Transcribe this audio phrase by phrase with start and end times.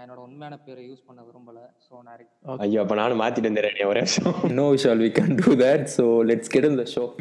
[0.00, 4.00] நான் என்னோட உண்மையான பேரை யூஸ் பண்ண விரும்பல ஸோ நான் ஐயோ அப்ப நானும் மாத்திட்டு வந்துடுறேன் ஒரே
[4.00, 5.82] வருஷம் No, Vishal, we can't do that.
[5.96, 7.06] So let's get in the show.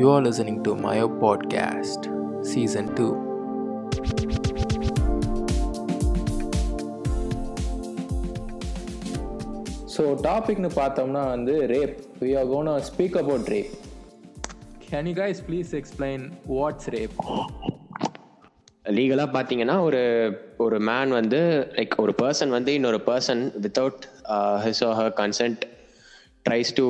[0.00, 2.00] you are listening to Mayo Podcast,
[2.52, 3.08] Season 2.
[9.94, 13.72] So டாபிக்னு பார்த்தோம்னா வந்து rape we are gonna speak about rape
[14.86, 16.24] can you guys please explain
[16.54, 17.18] what's rape
[18.88, 20.00] லீகலா பாத்தீங்கன்னா ஒரு
[20.58, 21.40] ஒரு man வந்து
[21.76, 24.04] like ஒரு person வந்து இன்னொரு person without
[24.64, 25.62] his or her consent
[26.46, 26.86] tries to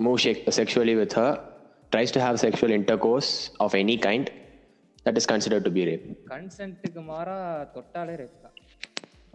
[0.00, 0.18] move
[0.58, 1.36] sexually with her
[1.92, 3.32] tries to have sexual intercourse
[3.64, 4.30] of any kind
[5.06, 7.36] that is consider to be rape கன்சென்ட்டுக்கு மாறா
[7.76, 8.56] தொட்டாலே ரேப் தான்.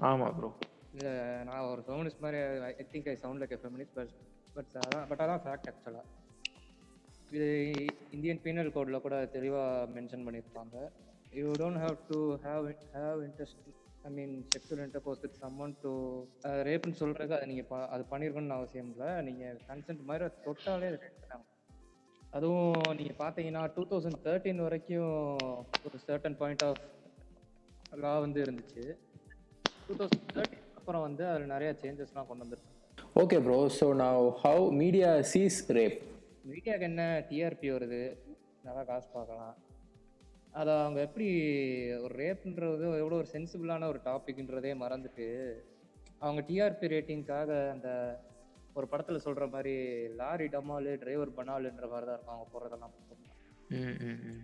[0.09, 0.49] ஆமாம் ப்ரோ
[0.93, 1.13] இல்லை
[1.47, 2.39] நான் ஒரு ஃபெமினிஸ்ட் மாதிரி
[2.73, 4.13] I think I sound like feminist but
[4.55, 6.05] but அதான் but அதான் ஃபேக்ட் ஆக்சுவலாக
[7.31, 7.47] இது
[8.15, 10.75] இந்தியன் பீனல் கோடில் கூட தெளிவாக மென்ஷன் பண்ணியிருப்பாங்க
[11.37, 12.65] you don't have to have
[12.97, 13.63] have interest
[14.07, 15.91] I mean sexual intercourse with someone to
[16.67, 19.09] ரேப்னு சொல்கிறதுக்கு அதை நீங்கள் அதை பண்ணியிருக்கணும்னு அவசியம் இல்லை.
[19.27, 21.45] நீங்கள் கன்சென்ட் மாதிரி தொட்டாலே ரேப் தான்.
[22.37, 25.11] அதுவும் நீங்கள் பார்த்தீங்கன்னா டூ தௌசண்ட் தேர்ட்டீன் வரைக்கும்
[25.87, 26.83] ஒரு சர்டன் பாயிண்ட் ஆஃப்
[28.03, 28.85] லா வந்து இருந்துச்சு.
[29.87, 32.71] டூ தௌசண்ட் தேர்ட்டின் அப்புறம் வந்து அதில் நிறைய சேஞ்சஸ்லாம் கொண்டு வந்திருக்கு.
[33.23, 35.99] ஓகே ப்ரோ ஸோ நான் ஹவு மீடியா சீஸ் ரேப்
[36.49, 38.01] மீடியாவுக்கு என்ன டிஆர்பி வருது?
[38.65, 39.55] நல்லா காசு பார்க்கலாம்.
[40.59, 41.27] அதை அவங்க எப்படி
[42.05, 45.27] ஒரு ரேப்ன்றது எவ்வளோ ஒரு சென்சிபிளான ஒரு டாபிக்ன்றதே மறந்துட்டு
[46.25, 47.89] அவங்க டிஆர்பி ரேட்டிங்காக அந்த
[48.79, 49.73] ஒரு படத்தில் சொல்கிற மாதிரி
[50.21, 52.33] லாரி டமாலு டிரைவர் பனாலுன்ற மாதிரி தான் இருக்கும்.
[52.33, 52.95] அவங்க போகிறதெல்லாம்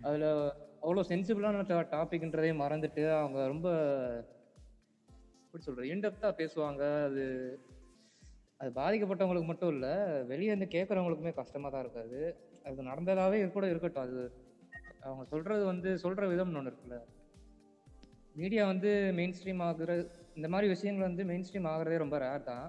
[0.06, 0.28] அதில்
[0.84, 1.64] அவ்வளோ சென்சிபிளான
[1.96, 3.68] டாபிக்ன்றதே மறந்துட்டு அவங்க ரொம்ப
[5.44, 6.82] எப்படி சொல்கிறது இன்டெப்த்தாக பேசுவாங்க.
[7.08, 7.24] அது
[8.60, 9.92] அது பாதிக்கப்பட்டவங்களுக்கு மட்டும் இல்லை
[10.32, 12.20] வெளியே இருந்து கேட்குறவங்களுக்குமே கஷ்டமாக தான் இருக்காது
[12.66, 14.06] அது நடந்ததாகவே கூட இருக்கட்டும்.
[14.08, 14.18] அது
[15.02, 16.98] அவங்க சொல்கிறது வந்து சொல்கிற விதம்னு ஒன்று இருக்குல்ல.
[18.40, 19.92] மீடியா வந்து மெயின் ஸ்ட்ரீம் ஆகுற
[20.38, 22.66] இந்த மாதிரி விஷயங்கள் வந்து மெயின் ஸ்ட்ரீம் ஆகுறதே ரொம்ப ரேர் தான்.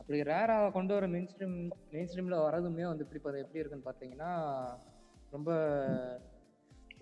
[0.00, 1.56] அப்படி ரேராக கொண்டு வர மெயின் ஸ்ட்ரீம்
[1.94, 4.30] மெயின் ஸ்ட்ரீமில் வரதுமே வந்து இப்படி இப்போ எப்படி இருக்குன்னு பார்த்தீங்கன்னா
[5.32, 5.50] ரொம்ப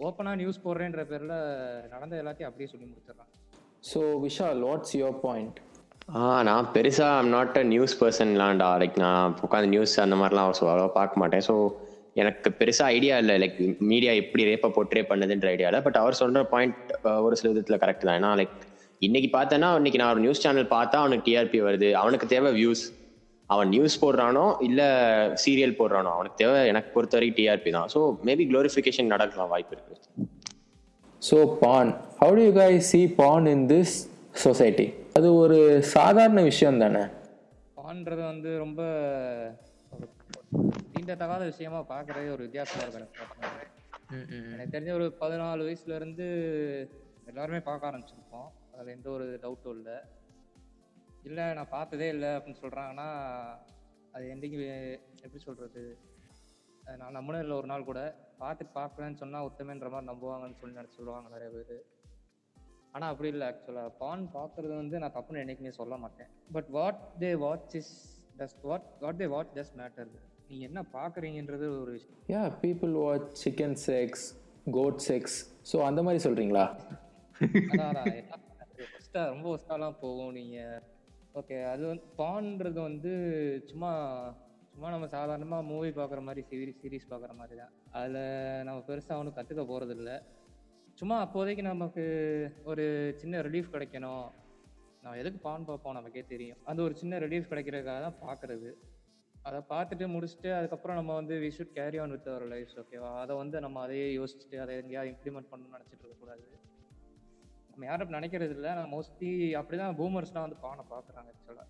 [0.06, 1.36] ஓப்பனாக நியூஸ் போடுறேன்ற பேரில்
[1.94, 3.30] நடந்த எல்லாத்தையும் அப்படியே சொல்லி முடிச்சிடுறான்
[3.90, 5.58] so Vishal what's your point
[6.18, 10.64] ஆ நான் பெருசா ஐம் நாட் அ நியூஸ் பர்சன்லாம்டா லைக் நான் உட்காந்து நியூஸ் அந்த மாதிரிலாம் ஸோ
[10.70, 11.44] அவ்வளோவா பார்க்க மாட்டேன்.
[11.48, 11.54] ஸோ
[12.20, 13.34] எனக்கு பெருசா ஐடியா இல்லை.
[13.42, 13.58] லைக்
[13.90, 15.80] மீடியா எப்படி ரேப்பை போர்ட்ரே பண்ணுதுன்ற ஐடியா இல்லை.
[15.86, 16.90] பட் அவர் சொல்ற பாயிண்ட்
[17.26, 18.18] ஒரு சில விதத்தில் கரெக்ட் தான்.
[18.20, 18.56] ஏன்னா லைக்
[19.06, 21.88] இன்னைக்கு பார்த்தேன்னா இன்னைக்கு நான் ஒரு நியூஸ் சேனல் பார்த்தா அவனுக்கு டிஆர்பி வருது.
[22.02, 22.84] அவனுக்கு தேவை வியூஸ்
[23.50, 24.86] அவன் நியூஸ் போடுறானோ இல்லை
[25.42, 27.88] சீரியல் போடுறானோ அவனுக்கு தேவை எனக்கு பொறுத்த வரைக்கும் டிஆர்பி தான்.
[27.94, 29.96] ஸோ மேபி க்ளோரிஃபிகேஷன் நடக்கலாம் வாய்ப்பு இருக்கு.
[31.22, 31.90] So porn
[32.22, 33.96] how do you guys see porn in this
[34.44, 34.86] society
[35.18, 35.58] அது ஒரு
[35.96, 37.02] சாதாரண விஷயம் தானே?
[37.80, 38.80] பான்றது வந்து ரொம்ப
[40.92, 43.20] தீண்டத்தகாத விஷயமா பார்க்கறதே ஒரு வித்தியாசமா இருக்கு
[44.52, 46.26] எனக்கு தெரிஞ்ச ஒரு பதினாலு வயசுல இருந்து
[47.30, 48.48] எல்லாருமே பார்க்க ஆரம்பிச்சிருப்போம்.
[48.72, 49.96] அதில் எந்த ஒரு டவுட்டும் இல்லை.
[51.28, 53.08] இல்லை நான் பார்த்ததே இல்லை அப்படின்னு சொல்கிறாங்கன்னா
[54.14, 54.58] அது என்றைக்கு
[55.24, 55.82] எப்படி சொல்கிறது
[57.00, 58.00] நான் நம்பினது இல்லை ஒரு நாள் கூட.
[58.42, 61.76] பார்த்துட்டு பார்க்குறேன்னு சொன்னால் உத்தமன்ற மாதிரி நம்புவாங்கன்னு சொல்லி நினச்சி சொல்லுவாங்க நிறைய பேர்.
[62.94, 66.30] ஆனால் அப்படி இல்லை ஆக்சுவலாக பான் பார்க்குறது வந்து நான் தப்புன்னு என்றைக்குமே சொல்ல மாட்டேன்.
[66.56, 67.94] But what they watch is
[68.40, 70.12] does what what they watch does matter
[70.52, 72.18] நீங்கள் என்ன பார்க்குறீங்கன்றது ஒரு விஷயம்.
[72.32, 74.24] Yeah people watch chicken sex
[74.76, 75.36] goat sex
[75.70, 76.64] so அந்த மாதிரி சொல்கிறீங்களா
[78.98, 80.82] ஒஸ்டா ரொம்ப ஒஸ்டாலாம் போகும் நீங்கள்
[81.40, 83.12] ஓகே அது வந்து பான்றது வந்து
[83.70, 83.90] சும்மா
[84.74, 87.72] சும்மா நம்ம சாதாரணமாக மூவி பார்க்குற மாதிரி சீரிஸ் சீரிஸ் பார்க்குற மாதிரி தான்.
[87.98, 88.20] அதில்
[88.66, 90.16] நம்ம பெருசாக ஒன்றும் கற்றுக்க போகிறது இல்லை
[91.00, 92.04] சும்மா அப்போதைக்கு நமக்கு
[92.70, 92.84] ஒரு
[93.20, 94.26] சின்ன ரிலீஃப் கிடைக்கணும்.
[95.04, 96.60] நான் எதுக்கு பான் பார்ப்போம் நமக்கே தெரியும்.
[96.70, 98.70] அந்த ஒரு சின்ன ரிலீஃப் கிடைக்கிறதுக்காக தான் பார்க்குறது
[99.48, 103.34] அதை பார்த்துட்டு முடிச்சுட்டு அதுக்கப்புறம் நம்ம வந்து we should carry on with our life ஓகேவா அதை
[103.42, 106.44] வந்து நம்ம அதையே யோசிச்சுட்டு அதை எங்கேயாவது இம்ப்ளிமெண்ட் பண்ணணும்னு நினச்சிட்டு இருக்கக்கூடாது.
[107.72, 108.70] நம்ம யாரும் அப்படி நினைக்கிறது இல்லை.
[108.78, 111.68] நான் மோஸ்ட்லி அப்படிதான் பூமர்ஸ்லாம் வந்து பானை பார்க்குறாங்க ஆக்சுவலாக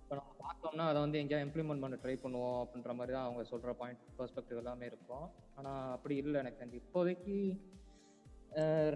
[0.00, 3.70] இப்போ நம்ம பார்த்தோம்னா அதை வந்து எங்கேயா இம்ப்ளிமெண்ட் பண்ண ட்ரை பண்ணுவோம் அப்படின்ற மாதிரி தான் அவங்க சொல்கிற
[3.80, 5.26] பாயிண்ட் பெர்ஸ்பெக்டிவ் எல்லாமே இருக்கும்.
[5.58, 6.82] ஆனால் அப்படி இல்லை எனக்கு தெரிஞ்சு.
[6.84, 7.38] இப்போதைக்கு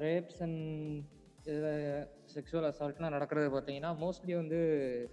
[0.04, 0.62] ரேப்ஸ் அண்ட்
[2.34, 4.60] செக்ஷுவல் அசால்ட்லாம் நடக்கிறது பார்த்தீங்கன்னா மோஸ்ட்லி வந்து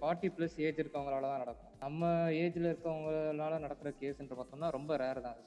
[0.00, 1.67] ஃபார்ட்டி ப்ளஸ் ஏஜ் இருக்கவங்களால தான் நடக்கும்.
[1.82, 2.06] நம்ம
[2.42, 5.44] ஏஜில் இருக்கவங்களால நடக்கிற கேஸ்ன்ற பார்த்தோம்னா ரொம்ப ரேர் தான் அது.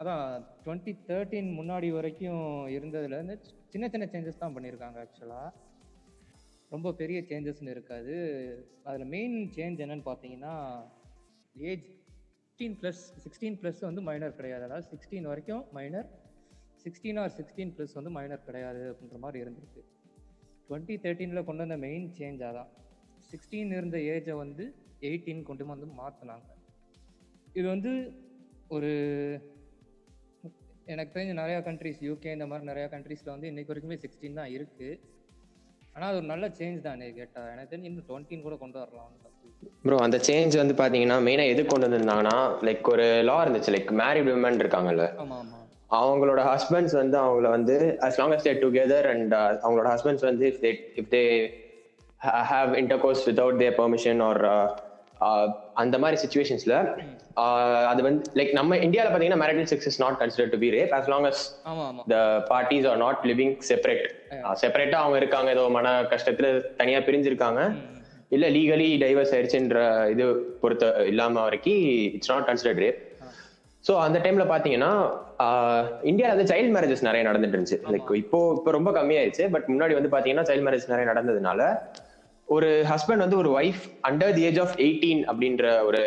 [0.00, 0.24] அதான்
[0.64, 2.44] டுவெண்ட்டி தேர்ட்டீன் முன்னாடி வரைக்கும்
[2.76, 3.36] இருந்ததுலேருந்து
[3.72, 5.50] சின்ன சின்ன சேஞ்சஸ் தான் பண்ணியிருக்காங்க ஆக்சுவலாக
[6.74, 8.14] ரொம்ப பெரிய சேஞ்சஸ்னு இருக்காது.
[8.88, 10.54] அதில் மெயின் சேஞ்ச் என்னன்னு பார்த்தீங்கன்னா
[11.70, 11.86] age
[12.40, 14.64] sixteen plus sixteen plus வந்து மைனர் கிடையாது.
[14.68, 16.08] அதாவது சிக்ஸ்டீன் வரைக்கும் minor
[16.84, 19.82] sixteen or sixteen plus வந்து மைனர் கிடையாது அப்படின்ற மாதிரி இருந்திருக்கு.
[20.68, 22.70] டுவெண்ட்டி தேர்ட்டீனில் கொண்டு வந்த மெயின் சேஞ்ச் அதான்.
[23.30, 24.64] சிக்ஸ்டீன் இருந்த ஏஜை வந்து
[25.02, 26.48] எயிட்டீன் கொண்டு வந்து மாற்றினாங்க
[27.54, 27.92] இது வந்து
[28.68, 28.90] ஒரு
[30.86, 34.90] எனக்கு தெரிஞ்ச நிறையா கண்ட்ரிஸ் யூகே இந்த மாதிரி நிறையா கண்ட்ரீஸில் வந்து இன்னைக்கு வரைக்குமே சிக்ஸ்டீன் தான் இருக்குது
[35.94, 39.12] ஆனால் அது ஒரு நல்ல சேஞ்ச் தான் கேட்டால் எனக்கு தெரிஞ்சு இன்னும் டுவெண்ட்டின் கூட கொண்டு வரலாம்.
[39.84, 44.28] ப்ரோ அந்த சேஞ்ச் வந்து பாத்தீங்கன்னா மெயினா எது கொண்டு வந்திருந்தாங்கன்னா லைக் ஒரு லா இருந்துச்சு லைக் மேரிட்
[44.30, 45.04] விமன் இருக்காங்கல்ல.
[45.90, 49.34] அவங்களோட ஹஸ்பண்ட்ஸ் வந்து அவங்கள வந்து as long as they together and
[49.64, 51.26] அவங்களோட ஹஸ்பண்ட்ஸ் வந்து if they if they
[52.20, 54.68] ha- have intercourse without their permission or uh, uh,
[55.82, 56.74] அந்த மாதிரி சுச்சுவேஷன்ஸ்ல
[57.90, 61.08] அது வந்து லைக் நம்ம இந்தியாவில் பார்த்தீங்கன்னா marital sex is not consider to be rape as
[61.70, 62.02] ஆமா ஆமா.
[62.12, 62.20] the
[62.50, 64.06] parties are not living separate.
[64.62, 66.48] செப்பரேட்டா அவங்க இருக்காங்க ஏதோ மன கஷ்டத்துல
[66.80, 67.60] தனியா பிரிஞ்சிருக்காங்க.
[68.32, 69.80] இல்ல லீகலி டைவர்ஸ் ஆயிடுச்சுன்ற
[70.14, 70.24] இது
[70.62, 71.82] பொறுத்த இல்லாம வரைக்கும்
[72.16, 73.00] it's not considered rape
[73.84, 74.92] so அந்த டைம்ல பாத்தீங்கன்னா
[76.10, 77.78] இந்தியாவில் வந்து சைல்ட் மேரேஜஸ் நிறைய நடந்துட்டு இருந்துச்சு.
[77.92, 79.44] லைக் இப்போ இப்போ ரொம்ப கம்மியாயிருச்சு.
[79.54, 81.60] பட் முன்னாடி வந்து பாத்தீங்கன்னா சைல்ட் மேரேஜ் நிறைய நடந்ததுனால
[82.48, 86.02] ஒரு ஹஸ்பண்ட் வந்து ஒரு wife under the age of eighteen அப்படின்ற ஒரு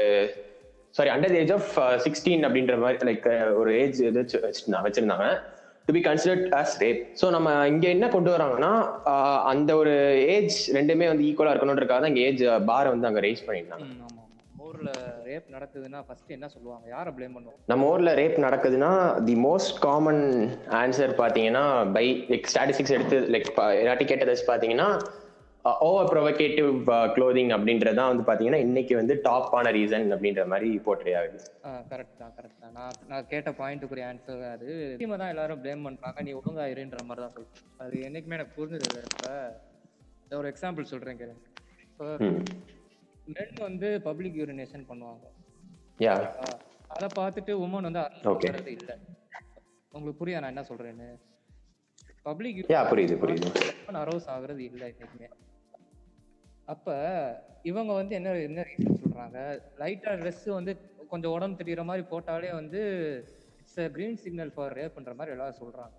[0.95, 1.69] sorry under the age of
[2.06, 3.27] sixteen அப்படின்ற மாதிரி லைக்
[3.57, 5.25] ஒரு ஏஜ் இது வச்சு- வச்சிருந்தாங்க வச்சிருந்தாங்க.
[5.88, 8.71] To be considered as rape so நம்ம இங்க என்ன கொண்டு வராங்கன்னா
[9.12, 9.94] ஆஹ் அந்த ஒரு
[10.33, 13.88] ஏஜ் ரெண்டுமே வந்து ஈக்குவலா இருக்கணுன்றக்காக தான் இங்க ஏஜ் பாரை வந்து அங்க ரைஸ் பண்ணியிருந்தாங்க.
[14.65, 14.89] ஊர்ல
[15.27, 16.86] ரேப் நடக்குதுன்னா ஃபர்ஸ்ட் என்ன சொல்லுவாங்க?
[16.89, 18.91] யாரை ப்ளேம் பண்ணுவோம் நம்ம ஊர்ல ரேப் நடக்குதுன்னா
[19.25, 20.24] தி மோஸ்ட் காமன்
[20.80, 21.63] ஆன்சர் பாத்தீங்கன்னா
[21.94, 23.50] பை லைக் ஸ்டாட்டிஸ்டிக்ஸ் எடுத்து லைக்
[23.80, 24.89] இல்லாட்டி கேட்டதை வச்சு பாத்தீங்கன்னா
[25.88, 26.70] ஓவர் ப்ரொவகேட்டிவ்
[27.16, 31.40] க்ளோதிங் அப்படின்றதான் வந்து பாத்தீங்கன்னா இன்னைக்கு வந்து டாப்பான ரீசன் அப்படின்ற மாதிரி போர்ட்ரே ஆகுது.
[31.92, 32.74] கரெக்ட் தான் கரெக்ட் தான்.
[32.78, 34.68] நான் நான் கேட்ட பாயிண்ட்டுக்குரிய ஆன்சர் அது.
[35.02, 36.22] டீமை தான் எல்லாரும் ப்ளேம் பண்றாங்க.
[36.28, 37.66] நீ ஒழுங்கா இருன்ற மாதிரி தான் சொல்றேன்.
[37.84, 41.46] அது என்னைக்குமே எனக்கு புரிஞ்சது இப்போ ஒரு எக்ஸாம்பிள் சொல்றேன் கேளுங்க
[41.88, 42.06] இப்போ
[43.36, 45.26] மென் வந்து பப்ளிக் யூரினேஷன் பண்ணுவாங்க.
[46.06, 46.16] யா
[46.96, 48.04] அதை பார்த்துட்டு உமன் வந்து.
[48.30, 48.96] அறுக்கிறது இல்லை.
[49.96, 51.10] உங்களுக்கு புரியா நான் என்ன சொல்றேன்னு?
[52.30, 52.64] பப்ளிக்
[52.94, 53.52] புரியுது புரியுது.
[54.04, 55.30] அரோஸ் ஆகுறது இல்லை இன்னைக்குமே.
[56.69, 56.88] அப்ப
[57.63, 59.38] இவங்க வந்து என்ன என்ன ரீசன் சொல்றாங்க?
[59.80, 60.74] லைட்டா ட்ரெஸ் வந்து
[61.07, 62.81] கொஞ்சம் உடம்பு தெரியுற மாதிரி போட்டாலே வந்து
[63.62, 65.95] இட்ஸ் கிரீன் சிக்னல் ஃபார் ரேப்ன்ற மாதிரி எல்லாரும் சொல்றாங்க.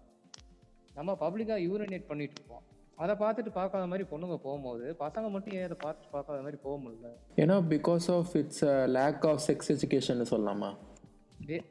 [0.95, 2.65] நம்ம பப்ளிக்கா யூரினேட் பண்ணிட்டு இருக்கோம்.
[2.97, 7.11] அதை பார்த்துட்டு பார்க்காத மாதிரி பொண்ணுங்க போகும்போது பசங்க மட்டும் ஏன் அதை பார்த்துட்டு பார்க்காத மாதிரி போக முடியல?
[7.37, 10.71] ஏன்னா because of it's lack of sex education சொல்லலாமா?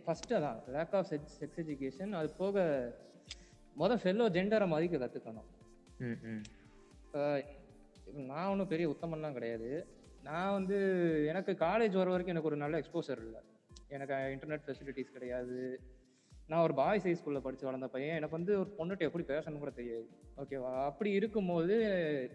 [0.06, 2.56] ஃபர்ஸ்ட் அதான் lack of sex sex education அது போக
[3.78, 5.50] மொதல் ஃபெல்லோ ஜெண்டரை மதிக்க கற்றுக்கணும்
[6.00, 6.42] ம் ம்.
[8.14, 9.88] நான் ஒன்றும் பெரிய உத்தமன்லாம் கிடையாது.
[10.24, 10.78] நான் வந்து
[11.28, 13.42] எனக்கு காலேஜ் வர வரைக்கும் எனக்கு ஒரு நல்ல எக்ஸ்போசர் இல்லை.
[13.88, 15.80] எனக்கு இன்டர்நெட் ஃபெசிலிட்டிஸ் கிடையாது.
[16.48, 18.16] நான் ஒரு பாய்ஸ் ஹை ஸ்கூலில் படித்து வளர்ந்த பையன்.
[18.16, 20.08] எனக்கு வந்து ஒரு பொண்ணுகிட்ட எப்படி பேசணும் கூட தெரியாது.
[20.38, 21.76] ஓகேவா அப்படி இருக்கும்போது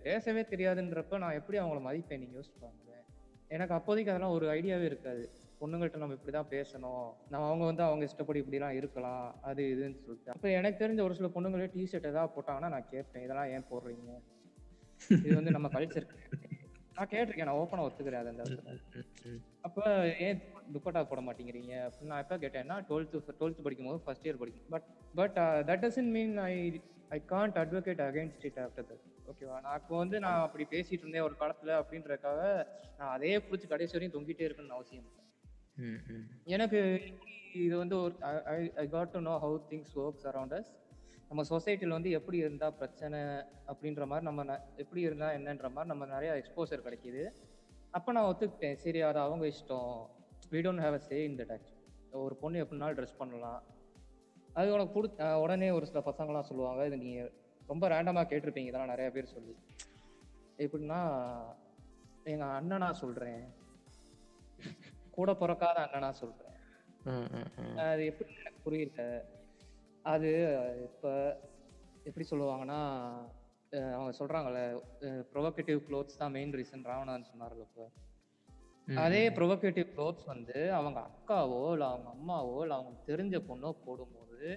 [0.02, 2.82] பேசவே தெரியாதுன்றப்ப நான் எப்படி அவங்கள மதிப்பேன் நீங்கள் யோசிச்சு பாருங்க
[3.48, 5.24] எனக்கு அப்போதைக்கு அதெல்லாம் ஒரு ஐடியாவே இருக்காது.
[5.60, 7.14] பொண்ணுங்கள்ட்ட நம்ம இப்படி தான் பேசணும்.
[7.28, 9.34] நம்ம அவங்க வந்து அவங்க இஷ்டப்படி இப்படிலாம் இருக்கலாம்.
[9.40, 10.30] அது இதுன்னு சொல்லிட்டு.
[10.30, 14.12] அப்போ எனக்கு தெரிஞ்ச ஒரு சில பொண்ணுங்களே டிஷர்ட் ஏதாவது போட்டாங்கன்னா நான் கேட்பேன் இதெல்லாம் ஏன் போடுறீங்க?
[15.18, 16.06] இது வந்து நம்ம கல்ச்சர்
[16.96, 18.44] நான் கேட்டிருக்கேன் நான் ஓப்பனாக ஒத்துக்கிறேன் அந்த
[19.66, 19.84] அப்போ
[20.26, 20.40] ஏன்
[20.74, 21.72] துப்பட்டா போட மாட்டேங்கிறீங்க?
[21.84, 24.68] அப்படின்னு நான் எப்போ கேட்டேன்னா டுவெல்த்து டுவெல்த்து படிக்கும் போது ஃபர்ஸ்ட் இயர் படிக்கும்.
[24.70, 25.36] But but
[25.68, 26.52] that doesn't mean I
[27.10, 29.02] I can't advocate against it after that
[29.32, 32.40] ஓகேவா நான் இப்போ வந்து நான் அப்படி பேசிட்டு இருந்தேன் ஒரு காலத்தில் அப்படின்றக்காக
[32.98, 35.10] நான் அதே பிடிச்சி கடைசி வரையும் தொங்கிட்டே இருக்குன்னு அவசியம்
[36.54, 36.80] எனக்கு
[37.62, 38.14] இது வந்து ஒரு
[38.76, 40.70] I got to know how things works around as
[41.28, 43.20] நம்ம சொசைட்டியில் வந்து எப்படி இருந்தால் பிரச்சனை
[43.66, 47.34] அப்படின்ற மாதிரி நம்ம ந- எப்படி இருந்தால் என்னன்ற மாதிரி நம்ம நிறைய எக்ஸ்போசர் கிடைக்கிது.
[47.90, 48.74] அப்போ நான் ஒத்துக்கிட்டேன்.
[48.74, 50.06] சரி அது அவங்க இஷ்டம்.
[50.50, 51.82] We don't have a say in that actually.
[52.10, 53.62] ஒரு பொண்ணு எப்படினாலும் ட்ரெஸ் பண்ணலாம்.
[54.52, 57.32] அது உனக்கு அஹ் உடனே ஒரு சில பசங்களாம் சொல்லுவாங்க இது நீங்கள்
[57.66, 58.66] ரொம்ப ரேண்டமாக கேட்டிருப்பீங்க.
[58.66, 59.56] இதெல்லாம் நிறைய பேர் சொல்லி.
[60.56, 61.40] எப்படின்னா
[62.24, 63.54] எங்கள் அண்ணனா சொல்கிறேன்
[65.10, 66.52] கூட பிறக்காத அண்ணனா சொல்கிறேன்
[67.76, 69.24] அது எப்படி எனக்கு புரியல.
[70.04, 70.30] அது
[70.84, 71.10] இப்போ
[72.04, 72.80] எப்படி சொல்லுவாங்கன்னா
[73.92, 74.60] அவங்க சொல்றாங்கல்ல
[75.32, 77.84] ப்ரொவகேட்டிவ் க்ளோத்ஸ் தான் மெயின் ரீசன் ராவணான்னு சொன்னார்ல இப்போ.
[78.98, 84.48] அதே ப்ரொவகேட்டிவ் க்ளோத்ஸ் வந்து அவங்க அக்காவோ இல்லை அவங்க அம்மாவோ இல்லை அவங்க தெரிஞ்ச பொண்ணோ போடும்போது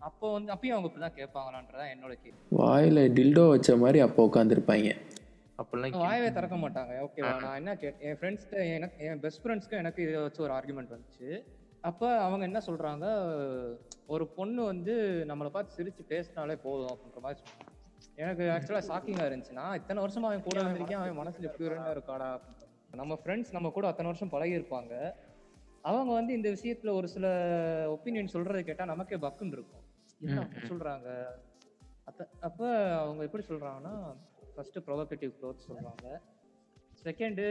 [0.00, 2.38] அப்போ வந்து அப்பயும் அவங்க இப்படிதான் கேட்பாங்களான்றதான் என்னோட கேள்வி.
[2.58, 4.92] வாயில டில்டோ வச்ச மாதிரி அப்போ உட்காந்துருப்பாங்க
[5.58, 6.92] அப்படிலாம் வாயவே திறக்க மாட்டாங்க.
[7.06, 7.32] ஓகேவா?
[7.42, 11.28] நான் என்ன கேட்டேன் என் ஃப்ரெண்ட்ஸ்க்கு எனக்கு என் பெஸ்ட் ஃப்ரெண்ட்ஸ்க்கு எனக்கு இதை வச்சு ஒரு ஆர்குமெண்ட் வந்துச்சு.
[11.88, 13.06] அப்போ அவங்க என்ன சொல்றாங்க?
[14.12, 14.94] ஒரு பொண்ணு வந்து
[15.28, 17.70] நம்மளை பார்த்து சிரிச்சு பேசினாலே போதும் அப்படின்ற மாதிரி சொன்னாங்க
[18.22, 19.58] எனக்கு ஆக்சுவலாக ஷாக்கிங்காக இருந்துச்சு.
[19.60, 22.30] நான் இத்தனை வருஷமா அவன் கூட வந்திருக்கேன் அவன் மனசுல இருந்தா இருக்காடா.
[23.00, 24.94] நம்ம ஃப்ரெண்ட்ஸ் நம்ம கூட அத்தனை வருஷம் பழகி இருப்பாங்க
[25.90, 27.26] அவங்க வந்து இந்த விஷயத்துல ஒரு சில
[27.94, 29.84] ஒப்பீனியன் சொல்றதை கேட்டா நமக்கே பக்குன்னு இருக்கும்.
[30.20, 31.08] என்ன சொல்றாங்க?
[32.48, 32.60] அப்ப
[33.02, 33.94] அவங்க எப்படி சொல்றாங்கன்னா
[34.54, 36.06] ஃபர்ஸ்ட் ப்ரொவகேட்டிவ் க்ளோத் சொல்றாங்க.
[37.04, 37.46] செகண்டு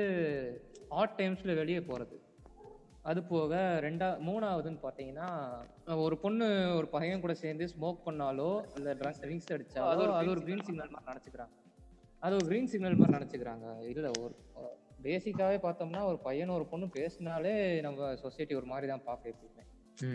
[0.99, 2.17] ஆட் டைம்ஸ்ல வெளியே போறது.
[3.09, 3.53] அது போக
[3.85, 5.27] ரெண்டா மூணாவதுன்னு பார்த்தீங்கன்னா
[6.05, 6.47] ஒரு பொண்ணு
[6.79, 8.91] ஒரு பையன் கூட சேர்ந்து ஸ்மோக் பண்ணாலோ இல்லை
[9.21, 11.55] ட்ரிங்க்ஸ் அடிச்சாலோ அது ஒரு க்ரீன் சிக்னல் மாதிரி நினச்சிக்கிறாங்க.
[12.23, 13.65] அது ஒரு க்ரீன் சிக்னல் மாதிரி நினச்சிக்கிறாங்க.
[13.91, 14.33] இல்லை ஒரு
[15.05, 17.53] பேசிக்காவே பார்த்தோம்னா ஒரு பையன் ஒரு பொண்ணு பேசினாலே
[17.87, 19.63] நம்ம சொசைட்டி ஒரு மாதிரி தான் பார்க்க எப்பயுமே.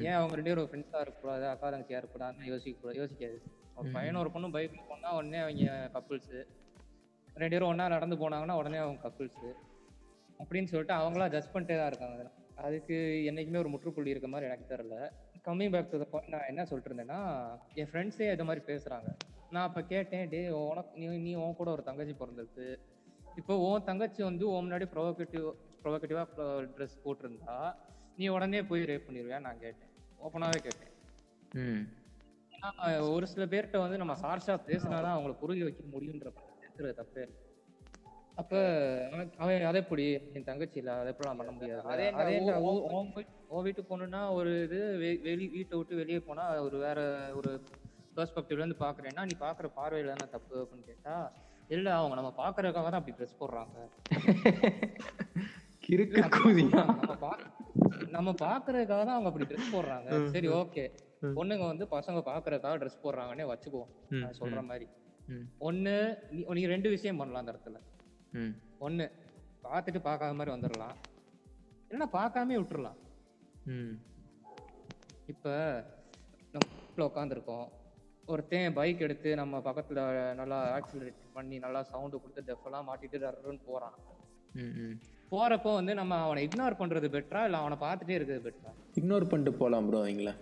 [0.06, 3.38] ஏன் அவங்க ரெண்டு பேரும் ஃப்ரெண்ட்ஸா இருக்கக்கூடாது அக்கா தங்கச்சியா இருக்கக்கூடாதுன்னு யோசிக்க கூடாது யோசிக்காது.
[3.80, 6.32] ஒரு பையனும் ஒரு பொண்ணும் பைக்ல போனா உடனே அவங்க கப்புள்ஸ்
[7.42, 9.42] ரெண்டு பேரும் ஒண்ணா நடந்து போனாங்கன்னா உடனே அவங்க கப்புள்ஸ்
[10.40, 12.14] அப்படின்னு சொல்லிட்டு அவங்களா ஜட்ஜ் பண்ணிட்டே தான் இருக்காங்க.
[12.16, 12.42] அதெல்லாம்.
[12.56, 12.94] அதுக்கு
[13.30, 15.10] என்னைக்குமே ஒரு முற்றுப்புள்ளி இருக்க மாதிரி எனக்கு தெரியல.
[15.48, 19.16] கம்மிங் பேக் டு பாயிண்ட் நான் என்ன சொல்லிட்டு இருந்தேன்னா என் ஃப்ரெண்ட்ஸே இது மாதிரி பேசுறாங்க.
[19.50, 22.76] நான் அப்ப கேட்டேன் டே உனக்கு நீ நீ உன் கூட ஒரு தங்கச்சி பிறந்திருக்கு.
[23.36, 25.52] இப்போ உன் தங்கச்சி வந்து உன் முன்னாடி ப்ரொவோகேட்டிவ்
[25.84, 26.26] ப்ரொவோகேட்டிவா
[26.76, 27.74] ட்ரெஸ் போட்டிருந்தா
[28.16, 29.88] நீ உடனே போய் ரேப் பண்ணிடுவியா நான் கேட்டேன்.
[30.24, 30.92] ஓப்பனாவே கேட்டேன்.
[31.52, 31.88] ம்.
[32.50, 37.45] ஏன்னா, ஒரு சில பேர்கிட்ட வந்து நம்ம சார்ஷா பேசினாதான் அவங்கள புரிய வைக்க முடியுன்ற பேசுறது தப்பே இல்ல.
[38.36, 38.54] அப்ப
[39.36, 41.82] அவன் அதை எப்படி என் தங்கச்சி இல்ல அதை எப்படி நான் பண்ண முடியாது.
[41.92, 42.06] அதே
[42.66, 44.78] உன் உன் வீட்டு- உன் வீட்டுக்கு போகணுன்னா ஒரு இது
[45.22, 46.98] வெளி வீட்டை விட்டு வெளியே போனா ஒரு வேற
[47.34, 47.50] ஒரு
[48.16, 51.14] பெர்ஸ்பெக்டிவ்ல இருந்து பாக்குறேன்னா நீ பாக்குற பார்வையில தானே தப்பு அப்படின்னு கேட்டா
[51.68, 53.76] இல்ல அவங்க நம்ம பாக்குறதுக்காக தான் அப்படி ட்ரெஸ் போடுறாங்க.
[56.76, 57.40] நம்ம பா-
[58.08, 60.08] நம்ம பாக்குறதுக்காக தான் அவங்க அப்படி ட்ரெஸ் போடுறாங்க.
[60.26, 60.84] சரி ஓகே.
[61.36, 63.92] பொண்ணுங்க வந்து பசங்க பாக்குறதுக்காக ட்ரெஸ் போடுறாங்கன்னே வச்சுக்குவோம்.
[64.38, 64.86] சொல்ற மாதிரி.
[66.30, 67.78] நீ நீ ரெண்டு விஷயம் பண்ணலாம் அந்த இடத்துல.
[68.36, 68.52] ம்.
[68.80, 69.04] ஒண்ணு
[69.64, 70.96] பார்த்துட்டு பார்க்காத மாதிரி வந்துடலாம்
[71.88, 72.98] இல்லைன்னா பார்க்காம விட்டுறலாம்.
[73.64, 73.94] ம்.
[75.26, 75.46] இப்ப
[76.52, 76.66] நம்ம
[77.06, 77.66] உட்காந்துருக்கோம்.
[78.26, 80.00] ஒருத்தன் பைக் எடுத்து நம்ம பக்கத்துல
[80.34, 83.18] நல்லா ஆக்சிலரேட் பண்ணி நல்லா சவுண்டு கொடுத்து டெஃபெல்லாம் மாட்டிட்டு
[84.54, 84.96] ம் ம்.
[85.30, 89.88] போறப்போ வந்து நம்ம அவனை இக்னோர் பண்றது பெட்டரா இல்ல அவனை பார்த்துட்டே இருக்கிறது பெட்டரா இக்னோர் பண்ணிட்டு போகலாம்
[89.88, 90.32] ப்ரோ அவங்கள.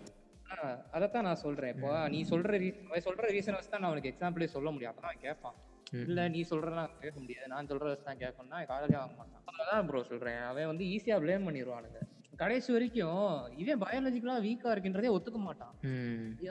[0.90, 1.74] அதைத்தான் நான் சொல்றேன்.
[1.74, 4.94] இப்போ நீ சொல்ற ரீ- அவன் சொல்ற ரீசன் வச்சு தான் நான் அவனுக்கு எக்ஸாம்பிளே சொல்ல முடியும்.
[4.94, 5.56] அப்பதான் கேட்பான்.
[6.02, 7.48] இல்ல நீ சொல்றதெல்லாம் கேட்க முடியாது.
[7.52, 9.42] நான் சொல்ற வச்சு தான் கேட்கணும்னா காலையிலே வாங்க மாட்டான்.
[9.62, 10.40] அதான் ப்ரோ சொல்றேன்.
[10.50, 12.00] அவன் வந்து ஈஸியா ப்ளேம் பண்ணிடுவானுங்க
[12.40, 13.26] கடைசி வரைக்கும்
[13.62, 15.74] இவன் பயாலஜிக்கலா வீக்கா இருக்குன்றதே ஒத்துக்க மாட்டான்.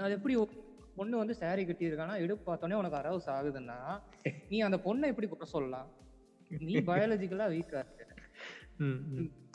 [0.04, 0.36] அது எப்படி
[0.98, 3.78] பொண்ணு வந்து saree கட்டி இருக்கானா இடுப்பு பார்த்தோன்னே உனக்கு அரவுஸ் ஆகுதுன்னா
[4.52, 5.88] நீ அந்த பொண்ணை எப்படி குறை சொல்லலாம்?
[6.62, 8.02] நீ பயாலஜிக்கலா வீக்கா இருக்க.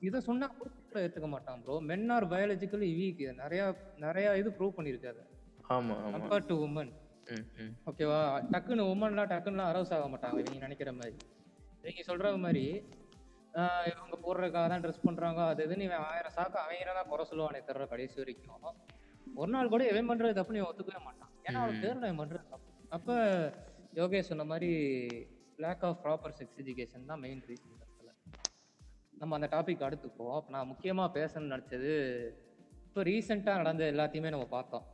[0.09, 0.69] இதை சொன்னா கூட
[1.03, 3.63] ஏத்துக்க மாட்டான் bro men are biologically weak நிறைய
[4.05, 5.23] நிறைய இது ப்ரூவ் பண்ணிருக்காது
[5.77, 6.13] ஆமா ஆமா.
[6.15, 6.93] கம்பேர் டு உமன்
[7.91, 8.21] ஓகேவா?
[8.53, 11.17] டக்குன்னு உமன்லாம் டக்குன்னுலாம் அரவுஸ் ஆக மாட்டாங்க நீங்க நினைக்கிற மாதிரி.
[11.85, 12.65] நீங்க சொல்ற மாதிரி
[13.91, 17.87] இவங்க போடுறதுக்காக தான் ட்ரெஸ் பண்றாங்க அது இதுன்னு இவன் ஆயிரம் சாக்கு அவங்க தான் குறை சொல்லுவானே தவிர
[17.93, 18.67] கடைசி வரைக்கும்.
[19.41, 21.33] ஒரு நாள் கூட இவன் பண்றது தப்பு நீ ஒத்துக்கவே மாட்டான்.
[21.47, 22.69] ஏன்னா அவன் இவன் பண்றது தப்பு.
[22.97, 23.17] அப்ப
[24.01, 24.71] யோகேஷ் சொன்ன மாதிரி
[25.65, 27.75] lack of proper sex education தான் மெயின் ரீசன்
[29.21, 31.93] நம்ம அந்த டாபிக் அடுத்துப்போம் அப்ப நான் முக்கியமா பேசணும்னு நினைச்சது
[32.87, 34.85] இப்போ ரீசெண்டா நடந்த எல்லாத்தையுமே நம்ம பார்த்தோம்.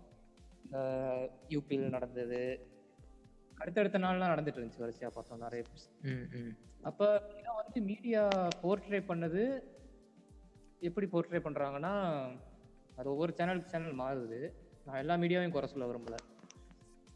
[1.48, 2.68] யூபியில் நடந்தது.
[3.56, 5.64] அடுத்தடுத்த நாள்லாம் நடந்துட்டு இருந்துச்சு வரிசையா பார்த்தோம் நிறைய
[6.00, 6.56] ம் ம்.
[6.82, 8.28] அப்ப இதை வந்து மீடியா
[8.62, 9.62] போர்ட்ரே பண்ணது
[10.80, 11.92] எப்படி போர்ட்ரே பண்றாங்கன்னா
[12.96, 14.52] அது ஒவ்வொரு சேனலுக்கு சேனல் மாறுது.
[14.84, 16.16] நான் எல்லா மீடியாவையும் குறை சொல்ல விரும்பல.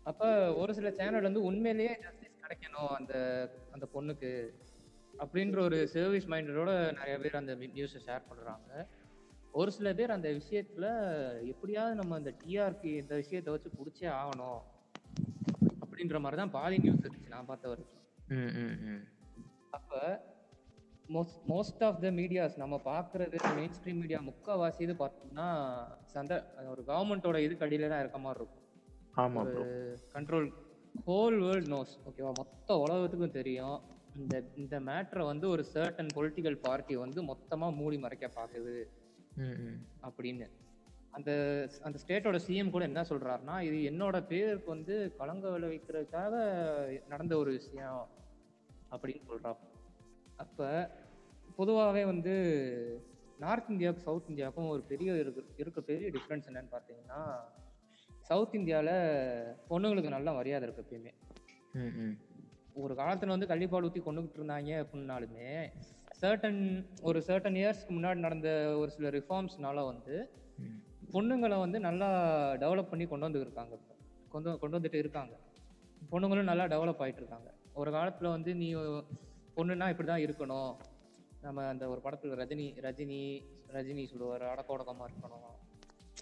[0.03, 3.15] அப்ப ஒரு சில சேனல் வந்து உண்மையிலேயே ஜஸ்டிஸ் கிடைக்கணும் அந்த
[3.71, 4.55] அந்த பொண்ணுக்கு
[5.19, 8.89] அப்படின்ற ஒரு சர்வீஸ் மைண்டடோட நிறைய பேர் அந்த நியூஸை ஷேர் பண்றாங்க.
[9.59, 10.87] ஒரு சில பேர் அந்த விஷயத்துல
[11.53, 14.61] எப்படியாவது நம்ம அந்த டிஆர்பி இந்த விஷயத்தை வச்சு பிடிச்சே ஆகணும்
[15.83, 17.95] அப்படின்ற மாதிரி தான் பாதி நியூஸ் இருந்துச்சு நான் பார்த்த வரைக்கும்.
[18.35, 19.03] ம் ம் ம்.
[19.71, 19.93] அப்ப
[21.15, 25.47] most most of the medias நம்ம பார்க்கறது மெயின் ஸ்ட்ரீம் மீடியா முக்கால்வாசி இது பார்த்தோம்னா
[26.15, 26.33] சந்த
[26.73, 28.65] ஒரு கவர்மெண்ட்டோட இதுக்கு அடியில தான் இருக்க மாதிரி இருக்கும்.
[29.17, 29.63] ஆமா bro
[30.15, 30.49] control
[31.07, 33.79] whole world knows ஓகேவா மொத்த உலகத்துக்கும் தெரியும்.
[34.21, 38.77] இந்த இந்த மேட்ரை வந்து ஒரு சர்டன் பொலிட்டிக்கல் பார்ட்டி வந்து மொத்தமா மூடி மறைக்க பார்க்குது.
[40.03, 40.47] அப்படின்னு.
[41.11, 41.31] அந்த
[41.83, 46.35] அந்த ஸ்டேட்டோட சிஎம் கூட என்ன சொல்றாருன்னா இது என்னோட பேருக்கு வந்து களங்க விளைவிக்கிறதுக்காக
[47.09, 48.09] நடந்த ஒரு விஷயம்
[48.91, 49.57] அப்படின்னு சொல்றான்
[50.37, 50.91] அப்ப
[51.57, 52.35] பொதுவாகவே வந்து
[53.39, 57.21] நார்த் இந்தியாவுக்கும் சவுத் இந்தியாவுக்கும் ஒரு பெரிய இருக்கு இருக்க பெரிய டிஃப்ரென்ஸ் என்னன்னு பார்த்தீங்கன்னா
[58.21, 58.95] சவுத் இந்தியாவில்
[59.71, 61.13] பொண்ணுங்களுக்கு நல்ல மரியாதை இருக்கு எப்பயுமே.
[61.73, 62.17] ம் ம்
[62.75, 65.71] ஒரு காலத்துல வந்து கள்ளிப்பால் ஊற்றி கொண்டுகிட்டு இருந்தாங்க அப்படின்னாலுமே
[66.21, 70.31] சர்டன் ஒரு சர்டன் இயர்ஸ்க்கு முன்னாடி நடந்த ஒரு சில ரிஃபார்ம்ஸ்னால வந்து.
[71.13, 72.09] பொண்ணுங்களை வந்து நல்லா
[72.53, 73.77] டெவலப் பண்ணி கொண்டு வந்து இருக்காங்க.
[74.29, 75.37] கொண்டு கொண்டு வந்துட்டு இருக்காங்க.
[76.13, 78.75] பொண்ணுங்களும் நல்லா டெவலப் ஆயிட்டு இருக்காங்க ஒரு காலத்துல வந்து நீ
[79.57, 80.77] பொண்ணுன்னா இப்படிதான் இருக்கணும்.
[81.43, 85.57] நம்ம அந்த ஒரு படத்துல ரஜினி ரஜினி ரஜினி சொல்லுவாரு அடக்க ஒடக்கமா இருக்கணும்.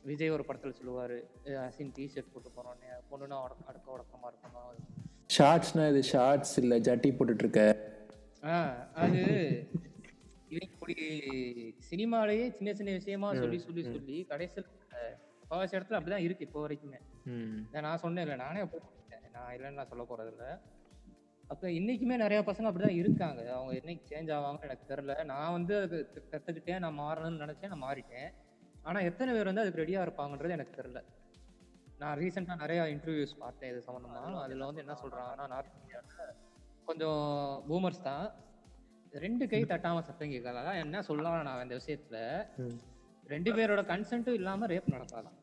[0.03, 4.75] விஜய் ஒரு படத்துல சொல்லுவாரு அசின் டிஷர்ட் போட்டு போனோடனே பொண்ணுன்னா அடக்க அடக்க ஒடக்கமா இருக்கணும்.
[5.39, 7.13] ஷார்ட்ஸ்னா இது ஷார்ட்ஸ் இல்ல ஜட்டி
[7.59, 7.73] ஆ,
[8.95, 9.21] அது
[10.49, 10.95] இப்படி
[11.91, 14.69] சினிமாலேயே சின்ன சின்ன விஷயமா சொல்லி சொல்லி சொல்லி கடைசியில்
[15.41, 17.01] முக்கால்வாசி இடத்துல அப்படிதான் இருக்கு இப்போ வரைக்குமே.
[17.71, 18.85] நான் சொன்னேன்ல நானே அப்படி.
[19.33, 20.63] நான் இல்லைன்னு நான் சொல்ல போறது இல்ல
[21.49, 23.55] அப்ப இன்னைக்குமே நிறைய பசங்க அப்படிதான் இருக்காங்க.
[23.55, 25.25] அவங்க என்னைக்கு சேஞ்ச் ஆவாங்கன்னு எனக்கு தெரியல.
[25.25, 28.33] நான் வந்து அது க- கத்துக்கிட்டேன் நான் மாறணும்னு நினைச்சேன் நான் மாறிட்டேன்.
[28.83, 31.03] ஆனா எத்தனை பேர் வந்து அதுக்கு ரெடியா இருப்பாங்கன்றது எனக்கு தெரியல.
[31.99, 34.43] நான் ரீசெண்டா நிறைய இன்டர்வியூஸ் பார்த்தேன் இது சம்பந்தமா.
[34.43, 36.46] அதுல வந்து என்ன சொல்றாங்கன்னா நார்த் இந்தியாவில்
[36.89, 37.23] கொஞ்சம்
[37.69, 38.27] பூமர்ஸ் தான்.
[39.25, 42.19] ரெண்டு கை தட்டாம சத்தம் கேட்கலாம் என்ன சொல்லலாம் நான் இந்த விஷயத்துல.
[43.33, 45.37] ரெண்டு பேரோட கன்சென்ட்டும் இல்லாம ரேப் நடக்காதான்.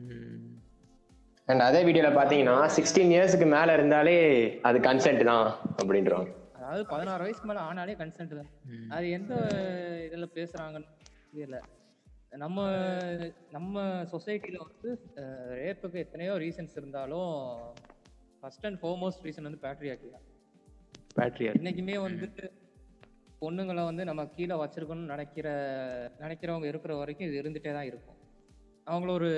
[0.00, 0.54] ம்.
[1.48, 4.14] அண்ட் அதே வீடியோல பாத்தீங்கன்னா சிக்ஸ்டீன் இயர்ஸ்க்கு மேல இருந்தாலே
[4.68, 5.48] அது கன்சென்ட் தான்
[5.80, 6.28] அப்படின்றாங்க.
[6.58, 8.50] அதாவது பதினாறு வயசுக்கு மேல ஆனாலே கன்சென்ட் தான்.
[8.96, 9.34] அது எந்த
[10.06, 10.88] இதுல பேசுறாங்கன்னு
[11.32, 11.58] தெரியல.
[12.44, 12.64] நம்ம
[13.56, 13.82] நம்ம
[14.14, 14.88] சொசைட்டில வந்து
[15.60, 17.30] ரேப்புக்கு எத்தனையோ ரீசன்ஸ் இருந்தாலும்
[18.40, 20.26] ஃபர்ஸ்ட் அண்ட் ஃபோர்மோஸ்ட் ரீசன் வந்து பேட்ரியாக்கி தான்.
[21.16, 22.26] பேட்ரியார்க் இன்னைக்குமே வந்து
[23.42, 25.48] பொண்ணுங்களை வந்து நம்ம கீழே வச்சிருக்கணும்னு நினைக்கிற
[26.22, 28.18] நினைக்கிறவங்க இருக்கிற வரைக்கும் இது இருந்துட்டே தான் இருக்கும்.
[28.86, 29.30] அவங்கள ஒரு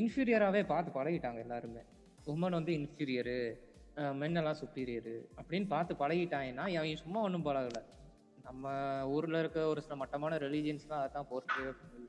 [0.00, 1.82] இன்ஃபீரியராகவே பார்த்து பழகிட்டாங்க எல்லாருமே.
[2.32, 3.38] உமன் வந்து இன்ஃபீரியரு
[4.20, 7.82] மென்னெல்லாம் சுப்பீரியரு அப்படின்னு பார்த்து பழகிட்டாங்கன்னா அவங்க சும்மா ஒன்றும் பழகலை.
[8.44, 8.68] நம்ம
[9.14, 12.08] ஊர்ல இருக்க ஒரு சில மட்டமான ரிலீஜியன்ஸ்லாம் அதை தான் போர்ட்ரே பண்ணுது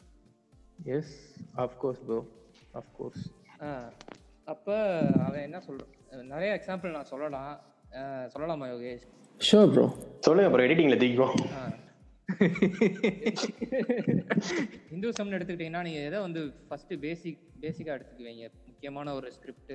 [0.97, 1.15] yes
[1.55, 2.19] of course bro
[2.73, 3.23] of course
[3.59, 3.89] ஆஹ்
[4.47, 4.67] அப்ப
[5.25, 5.91] அவன் என்ன சொல்றான்?
[6.33, 7.51] நிறைய எக்ஸாம்பிள் நான் சொல்லலாம்.
[8.33, 9.05] சொல்லலாமா யோகேஷ்?
[9.41, 9.85] ஷோர் ப்ரோ
[10.19, 11.77] சொல்லுங்க அப்புறம் எடிட்டிங்ல தூக்கிக்குவோம் ஆஹ்
[14.91, 18.45] இந்துசம்னு எடுத்துக்கிட்டீங்கன்னா நீங்க எதை வந்து ஃபர்ஸ்ட் பேசிக் பேசிக்கா எடுத்துக்குவீங்க?
[18.67, 19.73] முக்கியமான ஒரு ஸ்கிரிப்ட்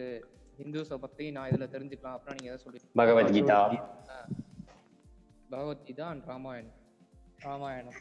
[0.58, 2.16] ஹிந்துஸை பத்தி நான் இதுல தெரிஞ்சுக்கலாம்.
[2.16, 3.58] அப்புறம் நீங்க எதை சொல்லி பகவத்கீதா
[5.50, 6.76] பகவத்கீதா அண்ட் ராமாயணம்.
[7.38, 7.99] ராமாயணம்.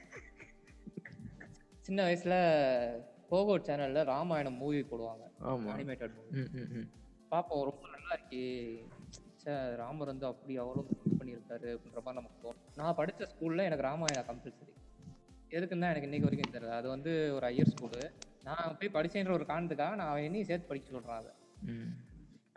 [1.81, 2.35] சின்ன வயசுல
[3.29, 5.25] போகோ சேனல்ல ராமாயணம் மூவி போடுவாங்க.
[5.43, 5.69] ஆமா.
[5.73, 6.87] அனிமேட்டட் மூவி ம் ம் ம்.
[7.31, 8.43] பார்ப்போம் ரொம்ப நல்லா இருக்கே.
[9.81, 12.63] ராமர் வந்து அப்படி அவ்வளோ இது பண்ணியிருக்காரு அப்படின்ற மாதிரி நமக்கு தோணும்.
[12.79, 14.73] நான் படித்த ஸ்கூல்ல எனக்கு ராமாயணம் கம்பல்சரி
[15.51, 16.77] எதுக்குன்னு தான் எனக்கு இன்னைக்கு வரைக்கும் தெரியல.
[16.79, 18.01] அது வந்து ஒரு ஐயர் ஸ்கூலு
[18.47, 21.33] நான் போய் படிச்சேன்ற ஒரு காரணத்துக்காக நான் அவன் என்னையும் சேர்த்து படிக்க சொல்றான் அதை.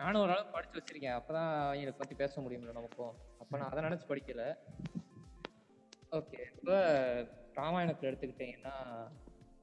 [0.00, 1.16] நானும் ஓரளவுக்கு படிச்சு வச்சிருக்கேன்.
[1.18, 3.14] அப்பதான் அவங்களுக்கு பத்தி பேச முடியும்ல நமக்கும்.
[3.40, 4.42] அப்ப நான் அதை நினைச்சு படிக்கல.
[6.12, 6.76] ஓகே இப்போ
[7.60, 8.74] ராமாயணத்துல எடுத்துக்கிட்டீங்கன்னா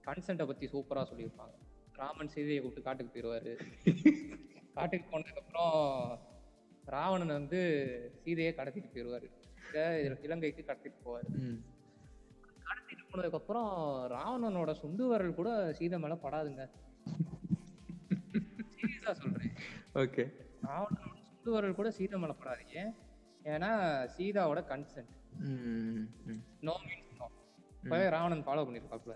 [0.07, 1.53] கன்சென்ட்டை பத்தி சூப்பரா சொல்லியிருப்பாங்க.
[1.93, 3.51] ராமன் சீதையை கூப்பிட்டு காட்டுக்கு போயிடுவாரு
[4.77, 5.75] காட்டுக்கு போனதுக்கப்புறம்
[6.85, 7.59] ராவணன் வந்து
[8.23, 9.31] சீதையை கடத்திட்டு போயிடுவாரு
[9.73, 11.59] இல- இலங்கைக்கு கடத்திட்டு போவாரு.
[12.65, 13.69] கடத்திட்டு போனதுக்கப்புறம்
[14.11, 16.69] ராவணனோட சுண்டு வரல் கூட சீதை மேல படாதுங்க.
[18.75, 19.51] சீரியஸா சொல்றேன்.
[19.93, 20.31] ஓகே.
[20.67, 22.93] ராவணனோட சுண்டு வரல் கூட சீதை மேல படாதீங்க.
[23.43, 23.71] ஏன்னா
[24.17, 25.13] சீதாவோட கன்சென்ட்
[26.61, 27.29] நோ மீன்ஸ் நோ
[27.83, 29.13] இப்பவே ராவணன் ஃபாலோ பண்ணிருக்காப்ல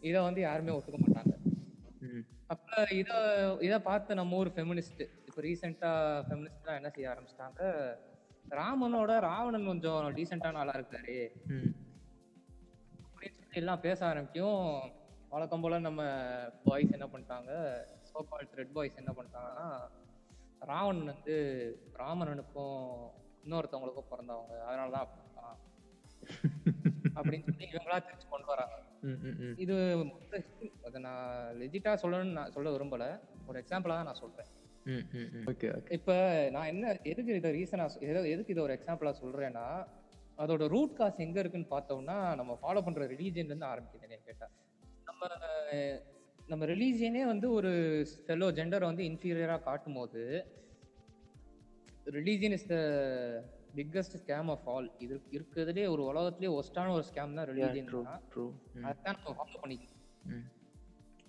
[0.00, 1.34] இதை வந்து யாருமே ஒத்துக்க மாட்டாங்க.
[2.46, 5.88] அப்ப இத இத பார்த்து நம்ம ஒரு ஃபெமினிஸ்ட் இப்போ ரீசெண்டா
[6.26, 7.62] ஃபெமினிஸ்ட்லாம் என்ன செய்ய ஆரம்பிச்சிட்டாங்க?
[8.58, 11.16] ராமனோட ராவணன் கொஞ்சம் டீசெண்டான ஆளா இருக்காரு.
[13.08, 14.62] அப்படின்னு சொல்லி எல்லாம் பேச ஆரம்பிக்கும்
[15.34, 16.00] வழக்கம் போல நம்ம
[16.64, 17.50] பாய்ஸ் என்ன பண்ணிட்டாங்க?
[18.12, 19.68] சோகால் ரெட் பாய்ஸ் என்ன பண்ணிட்டாங்கன்னா
[20.72, 21.36] ராவணன் வந்து
[22.02, 22.82] ராமணனுக்கும்
[23.44, 24.56] இன்னொருத்தவங்களுக்கும் பிறந்தவங்க.
[24.68, 25.12] அதனால தான்.
[27.18, 28.76] அப்படின்னு சொல்லி இவங்களா திருச்சி கொண்டு வராங்க.
[29.64, 29.74] இது
[30.12, 33.06] மொத்த நான் லெஜிட்டா சொல்லணும்னு நான் சொல்ல விரும்பல.
[33.48, 34.52] ஒரு எக்ஸாம்பிளா தான் நான் சொல்றேன்.
[35.90, 36.10] இப்ப
[36.50, 37.84] நான் என்ன எதுக்கு இதை ரீசனா
[38.26, 39.66] எதுக்கு இதை ஒரு எக்ஸாம்பிளா சொல்றேன்னா
[40.38, 44.46] அதோட ரூட் காஸ் எங்க இருக்குன்னு பார்த்தோம்னா நம்ம ஃபாலோ பண்ற ரிலீஜியன்ல இருந்து ஆரம்பிக்குது கேட்டா.
[45.06, 45.22] நம்ம
[46.48, 47.70] நம்ம ரிலீஜியனே வந்து ஒரு
[48.26, 50.22] செல்லோ ஜெண்டரை வந்து இன்ஃபீரியரா காட்டும் போது
[52.16, 52.76] religion is the
[53.74, 57.90] biggest scam of all இது இருக்கிறதுலே ஒரு உலகத்திலே ஒஸ்டான ஒரு ஸ்கேம் தான் ரிலீஜியன்
[58.84, 59.98] அதுதான் நம்ம ஃபாலோ பண்ணிக்கணும்.
[60.30, 60.46] ம்.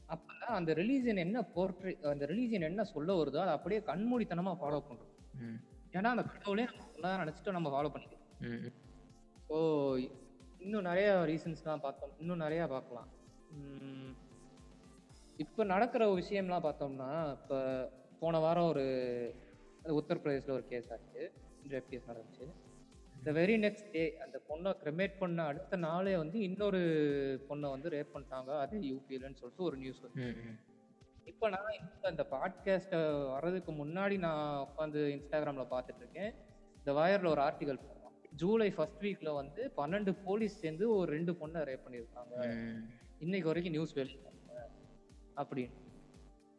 [0.08, 5.14] அப்ப அந்த ரிலீஜியன் என்ன போர்ட்ரே அந்த ரிலீஜியன் என்ன சொல்ல வருதோ அதை அப்படியே கண்மூடித்தனமா ஃபாலோ பண்றோம்.
[5.34, 5.58] ம்.
[5.92, 8.72] ஏன்னா அந்த கடவுளே நம்ம சொன்னதா நினைச்சிட்டு நம்ம ஃபாலோ பண்ணிக்கிறோம்.
[9.50, 9.58] ஸோ
[10.60, 12.14] இன்னும் நிறைய ரீசன்ஸ்லாம் பார்த்தோம்.
[12.20, 13.10] இன்னும் நிறைய பார்க்கலாம்.
[15.38, 18.86] இப்ப நடக்கிற ஒரு விஷயம்லாம் பார்த்தோம்னா இப்ப போன வாரம் ஒரு
[19.84, 21.32] உத்தரப்பிரதேசில் ஒரு கேஸ் ஆச்சு.
[21.90, 22.48] கேஸ் நடந்துச்சு.
[23.28, 26.80] இந்த வெரி நெக்ஸ்ட் டே அந்த பொண்ணை கிரிமேட் பண்ண அடுத்த நாளே வந்து இன்னொரு
[27.50, 28.60] பொண்ணை வந்து ரேப் பண்ணிட்டாங்க.
[28.60, 30.54] அதே யூபிஎல்னு சொல்லிட்டு ஒரு நியூஸ் ம்
[31.24, 31.74] இப்போ நான்
[32.10, 36.34] இந்த பாட்காஸ்ட்டை வர்றதுக்கு முன்னாடி நான் உட்காந்து இன்ஸ்டாகிராம்ல பார்த்துட்டு இருக்கேன்.
[36.78, 37.80] இந்த வயர்ல ஒரு ஆர்டிகல்
[38.32, 42.36] ஜூலை ஃபர்ஸ்ட் வீக்ல வந்து பன்னெண்டு போலீஸ் சேர்ந்து ஒரு ரெண்டு பொண்ணை ரேப் பண்ணியிருக்காங்க.
[43.20, 44.56] இன்னைக்கு வரைக்கும் நியூஸ் வெளியிட்டாங்க
[45.36, 45.76] அப்படின்னு.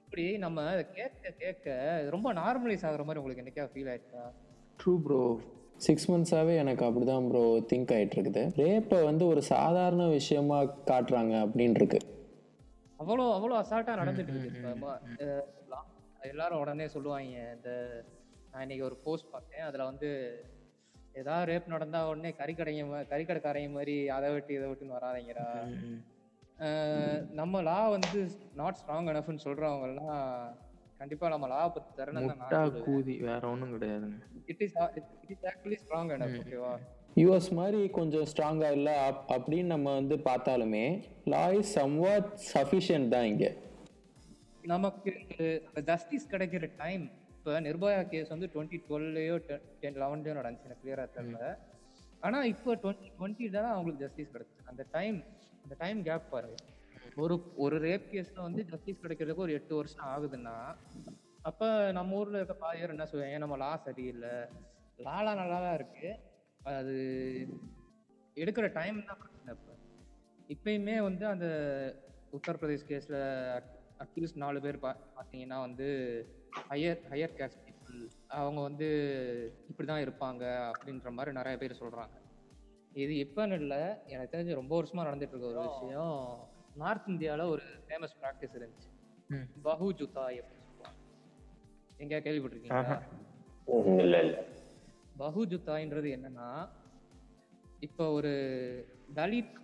[0.04, 1.76] இப்படி நம்ம கேட்க கேட்க
[2.11, 4.24] ரொம்ப நார்மலைஸ் ஆகுற மாதிரி உங்களுக்கு என்னைக்கா ஃபீல் ஆயிடுச்சா
[4.83, 5.40] ட்ரூ ப்ரோ
[5.79, 11.77] சிக்ஸ் மந்த்ஸாகவே எனக்கு அப்படிதான் ப்ரோ திங்க் ஆயிட்டு இருக்குது ரேப்பை வந்து ஒரு சாதாரண விஷயமா காட்டுறாங்க அப்படின்னு
[11.77, 11.99] இருக்கு
[12.99, 15.45] அவ்வளோ அவ்வளோ அசால்ட்டா நடந்துட்டு இருக்கு.
[16.23, 17.25] எல்லாரும் உடனே சொல்லுவாங்க
[17.57, 17.71] இந்த
[18.53, 19.61] நான் இன்னைக்கு ஒரு போஸ்ட் பார்த்தேன்.
[19.61, 20.09] அதுல வந்து
[21.14, 25.47] ஏதாவது ரேப் நடந்தா உடனே கறிக்கடைங்க மா- கறிக்கடைக்காரங்க மாதிரி அதை விட்டு இதை விட்டுன்னு வராதீங்கடா.
[27.33, 28.21] நம்ம லா வந்து
[28.55, 30.23] நாட் ஸ்ட்ராங் எனஃப்னு சொல்றவங்க எல்லாம்
[31.01, 34.17] கண்டிப்பா நம்ம லா பத்தி தரணும் முட்டா கூதி வேற ஒன்றும் கிடையாதுங்க.
[34.53, 36.73] It is it is actually strong enough ஓகேவா
[37.21, 40.83] யூஎஸ் மாதிரி கொஞ்சம் ஸ்ட்ராங்காக இல்லை அப் அப்படின்னு நம்ம வந்து பார்த்தாலுமே
[41.35, 43.51] லா இஸ் சம்வாட் சஃபிஷியன்ட் தான் இங்கே.
[44.73, 45.13] நமக்கு
[45.91, 47.05] ஜஸ்டிஸ் கிடைக்கிற டைம்
[47.37, 49.37] இப்போ நிர்பயா கேஸ் வந்து டுவெண்ட்டி டுவெல்லையோ
[49.83, 51.45] டென் லெவன்லையோ நடந்துச்சு எனக்கு கிளியரா தெரியல.
[52.27, 54.59] ஆனா இப்போ டுவெண்ட்டி டுவெண்ட்டி தான் அவங்களுக்கு ஜஸ்டிஸ் கிடைச்சு.
[54.71, 55.19] அந்த டைம்
[55.63, 56.59] அந்த டைம் கேப் பாருங்க.
[57.16, 60.77] ஒரு ஒரு ரேப் கேஸ்ல வந்து ஜஸ்டிஸ் கிடைக்கிறதுக்கு ஒரு எட்டு வருஷம் ஆகுதுன்னா
[61.42, 63.38] அப்ப நம்ம ஊர்ல இருக்க பாதி பேர் என்ன சொல்லுவாங்க?
[63.38, 64.49] நம்ம லா சரியில்லை?
[64.99, 66.21] லாலாம் நல்லா தான் இருக்கு.
[66.61, 66.94] அது
[68.37, 69.75] எடுக்கிற டைம் தான் பிரச்சனை இப்ப.
[70.49, 71.47] இப்பயுமே வந்து அந்த
[72.33, 73.16] உத்தரப்பிரதேஷ் கேஸ்ல
[73.99, 75.87] அக்யூஸ் நாலு பேர் பா பார்த்தீங்கன்னா வந்து
[76.71, 78.88] ஹையர் ஹையர் கேஸ்ட் பீப்புள் அவங்க வந்து
[79.71, 82.16] இப்படிதான் இருப்பாங்க அப்படின்ற மாதிரி நிறைய பேர் சொல்றாங்க.
[82.92, 86.48] இது இப்பன்னு இல்லை எனக்கு தெரிஞ்சு ரொம்ப வருஷமா நடந்துட்டு இருக்க ஒரு விஷயம்.
[86.79, 88.88] நார்த் இந்தியால ஒரு ஃபேமஸ் ப்ராக்டிஸ் இருந்துச்சு.
[89.31, 89.47] ம்.
[89.64, 90.99] பஹு ஜுதாய் அப்படின்னு சொல்லுவாங்க.
[91.99, 92.99] எங்கேயா கேள்விப்பட்டிருக்கீங்களா?
[93.99, 94.37] இல்ல இல்ல.
[95.19, 96.51] பஹு ஜுத்தாயின்றது என்னன்னா
[97.81, 98.33] இப்போ ஒரு
[99.14, 99.57] தலித்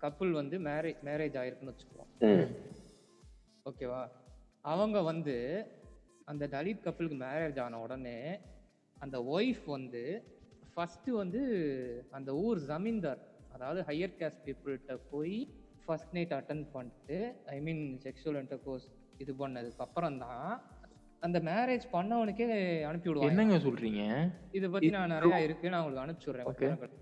[0.00, 2.46] கப்புள் வந்து மேரேஜ் மேரேஜ் ஆயிருக்குன்னு வச்சுக்குவோம் ம்.
[3.66, 4.02] ஓகேவா?
[4.64, 5.36] அவங்க வந்து
[6.28, 8.18] அந்த தலித் கப்புளுக்கு மேரேஜ் ஆன உடனே
[8.96, 10.02] அந்த ஒய்ஃப் வந்து
[10.72, 11.40] ஃபர்ஸ்ட் வந்து
[12.10, 13.22] அந்த ஊர் ஜமீன்தார்
[13.52, 15.36] அதாவது ஹையர் கேஸ்ட் பீப்புள்கிட்ட போய்
[15.84, 17.18] ஃபர்ஸ்ட் நைட் அட்டன் பண்ணிட்டு
[17.48, 18.86] ஐ மீன் செக்ஷுவல் இன்டர்கோர்ஸ்
[19.18, 20.46] இது பண்ணதுக்கு அப்புறம் தான்
[21.22, 22.46] அந்த மேரேஜ் பண்ணவனுக்கே
[22.86, 24.02] அனுப்பி விடுவாங்க என்னங்க சொல்றீங்க?
[24.52, 25.70] இதை பத்தி நான் நிறைய இருக்கு.
[25.70, 26.70] நான் உங்களுக்கு அனுப்பிச்சு Okay.
[26.72, 26.98] விடுறேன்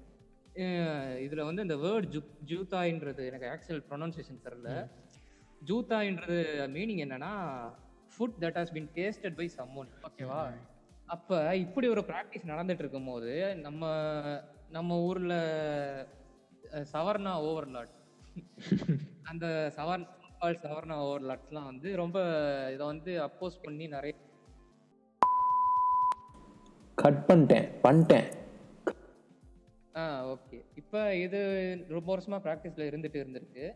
[0.62, 4.71] அஹ் இதுல வந்து இந்த வேர்ட் ஜூ ஜூதாயின்றது எனக்கு ஆக்சுவல் ப்ரொனன்சியேஷன் தெரியல.
[5.64, 6.38] ஜூதாயின்றது
[6.75, 7.33] மீனிங் என்னன்னா
[8.12, 10.40] food that has been tasted by someone ஓகேவா
[11.09, 11.31] அப்ப
[11.62, 13.83] இப்படி ஒரு ப்ராக்டிஸ் நடந்துட்டு இருக்கும்போது நம்ம
[14.71, 15.35] நம்ம ஊர்ல
[16.71, 17.95] அஹ், சவர்ணா ஓவர்லாட்
[19.31, 20.07] அந்த சவர்
[20.64, 22.18] சவர்ணா ஓவர்லாட்ஸ்லாம் வந்து ரொம்ப
[22.74, 24.14] இதை வந்து அப்போஸ் பண்ணி நிறைய
[27.03, 28.29] கட் பண்ணிட்டேன் பண்ணிட்டேன்.
[30.00, 31.38] ஆ ஓகே இப்போ இது
[31.96, 33.66] ரொம்ப வருஷமா ப்ராக்டிஸில் இருந்துட்டு இருந்திருக்கு.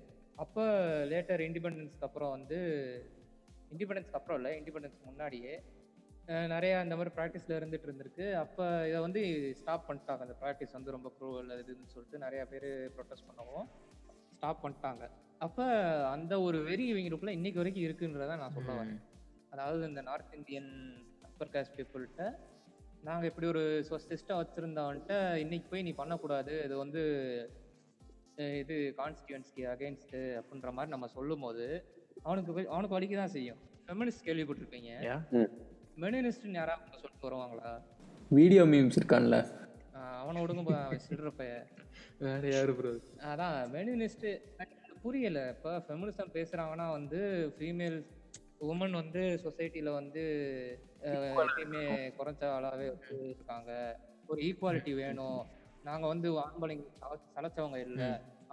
[0.42, 0.64] அப்போ
[1.12, 2.58] லேட்டர் இண்டிபெண்டன்ஸ்க்கு அப்புறம் வந்து
[3.74, 5.54] இண்டிபெண்டன்ஸ்க்கு அப்புறம் இல்லை இண்டிபெண்டன்ஸ் முன்னாடியே
[6.52, 8.26] நிறைய இந்த மாதிரி ப்ராக்டிஸில் இருந்துட்டு இருந்திருக்கு.
[8.42, 9.22] அப்போ இதை வந்து
[9.60, 10.22] ஸ்டாப் பண்ணிட்டாங்க.
[10.26, 13.66] அந்த ப்ராக்டிஸ் வந்து ரொம்ப க்ரூவல் இதுன்னு சொல்லிட்டு நிறைய பேர் ப்ரொட்டஸ்ட் பண்ணவும்.
[14.34, 15.10] ஸ்டாப் பண்ணிட்டாங்க.
[15.38, 15.64] அப்போ
[16.08, 19.02] அந்த ஒரு வெறி இவங்களுக்குள்ள இன்னைக்கு வரைக்கும் இருக்குன்றதை நான் சொல்ல வரேன்.
[19.50, 20.70] அதாவது இந்த நார்த் இந்தியன்
[21.22, 22.36] அப்பர் காஸ்ட் பீப்புள்கிட்ட
[23.02, 26.64] நாங்கள் இப்படி ஒரு சிஸ்டம் வச்சுருந்தவன்ட்ட இன்னைக்கு போய் நீ பண்ணக்கூடாது.
[26.64, 27.02] இது வந்து
[28.36, 31.66] இது கான்ஸ்டியூன்ஸ்க்கு அகைன்ஸ்டு அப்படின்ற மாதிரி நம்ம சொல்லும் போது
[32.22, 33.56] அவனுக்கு போய் அவனுக்கு வலிக்க தான் செய்யும்.
[33.86, 34.90] ஃபெமினிஸ்ட் கேள்விப்பட்டிருப்பீங்க.
[35.96, 37.72] மெனினிஸ்ட்னு யாராவது சொல்லிட்டு வருவாங்களா?
[38.30, 39.36] வீடியோ மீம்ஸ் இருக்கான்ல.
[39.92, 41.66] ஆஹ் அவனை விடுங்க சில்றப்ப
[42.24, 42.90] வேற யாரு ப்ரோ
[43.30, 44.26] அதான் மெனினிஸ்ட்
[45.04, 45.40] புரியல.
[45.54, 47.18] இப்போ ஃபெமினிசம் பேசுறாங்கன்னா வந்து
[47.56, 47.98] ஃபீமேல்
[48.68, 50.22] உமன் வந்து சொசைட்டில வந்து
[51.40, 51.82] எப்பயுமே
[52.18, 52.86] குறைஞ்ச ஆளாவே
[53.26, 53.70] இருக்காங்க.
[54.28, 55.40] ஒரு ஈக்குவாலிட்டி வேணும்.
[55.84, 56.84] நாங்க வந்து ஆம்பளைங்க
[57.34, 58.02] சலைச்சவங்க இல்ல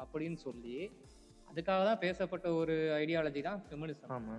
[0.03, 0.77] அப்படின்னு சொல்லி
[1.47, 4.35] அதுக்காக தான் பேசப்பட்ட ஒரு ஐடியாலஜி தான் ஃபெமினிசம் ஆமா.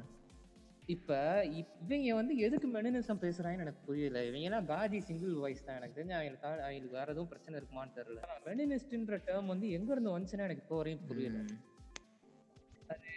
[0.86, 1.14] இப்ப
[1.44, 4.24] இப்- இவங்க வந்து எதுக்கு மெனினிசம் பேசுறாங்கன்னு எனக்கு புரியல.
[4.24, 5.76] இவங்க எல்லாம் காஜி சிங்கிள் வாய்ஸ் தான்.
[5.76, 8.20] எனக்கு தெரிஞ்சு அவங்களுக்கு அவங்களுக்கு வேற எதுவும் பிரச்சனை இருக்குமான்னு தெரியல.
[8.44, 11.38] மெனினிஸ்ட்ன்ற டேர்ம் வந்து எங்க இருந்து வந்துச்சுன்னு எனக்கு இப்போ வரையும் புரியல.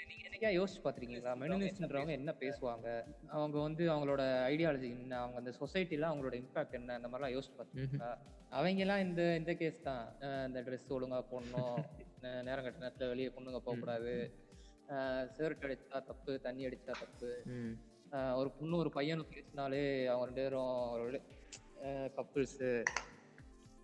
[0.08, 1.32] நீங்க என்னைக்கா யோசிச்சு பாத்திருக்கீங்களா?
[1.42, 3.04] மெனினிஸ்ட்ன்றவங்க என்ன பேசுவாங்க?
[3.28, 5.20] அவங்க வந்து அவங்களோட ஐடியாலஜி என்ன?
[5.20, 6.94] அவங்க அந்த சொசைட்டில அவங்களோட இம்பாக்ட் என்ன?
[6.94, 8.18] அந்த மாதிரிலாம் யோசிச்சு பாத்திருக்கீங்களா?
[8.50, 10.16] அவங்க எல்லாம் இந்த இந்த கேஸ் தான்.
[10.22, 11.84] இந்த ட்ரெஸ் ஒழுங்கா போடணும்.
[12.44, 14.14] நேரம் கட்ட நேரத்துல வெளியே பொண்ணுங்க போக கூடாது
[15.36, 17.30] சிகரெட் அடிச்சா தப்பு தண்ணி அடிச்சா தப்பு.
[18.40, 21.24] ஒரு பொண்ணு ஒரு பையனும் பேசினாலே அவங்க ரெண்டு பேரும்
[22.18, 22.70] கப்புள்ஸு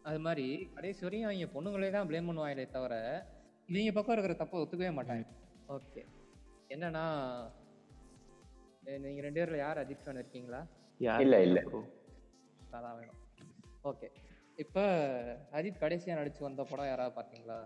[0.10, 2.94] அது மாதிரி கடைசி வரையும் அவங்க பொண்ணுங்களே தான் ப்ளேம் பண்ணுவாங்களே தவிர
[3.70, 5.26] இவங்க பக்கம் இருக்கிற தப்பை ஒத்துக்கவே மாட்டாங்க.
[5.76, 6.02] ஓகே
[6.70, 7.04] என்னன்னா
[9.04, 10.62] நீங்க ரெண்டு பேர்ல யார் அஜித் ஃபேன் இருக்கீங்களா?
[11.24, 11.60] இல்ல, இல்ல.
[12.76, 13.20] அதான் வேணும்.
[13.90, 14.08] ஓகே
[14.64, 14.84] இப்போ
[15.60, 17.60] அஜித் கடைசியா நடிச்சு வந்த படம் யாராவது பார்த்தீங்களா?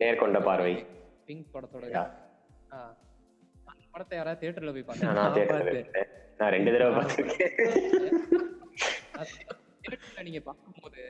[0.00, 0.74] நேர்கொண்ட பார்வை.
[1.26, 1.84] பிங்க் படத்தோட
[3.94, 6.04] படத்தை யாராவது தியேட்டர்ல போய் நான் பார்த்தீங்களா
[6.40, 7.50] நான் ரெண்டு தடவை பார்த்திருக்கேன்.
[9.82, 11.02] தியேட்டர்ல நீங்க பார்க்கும்போது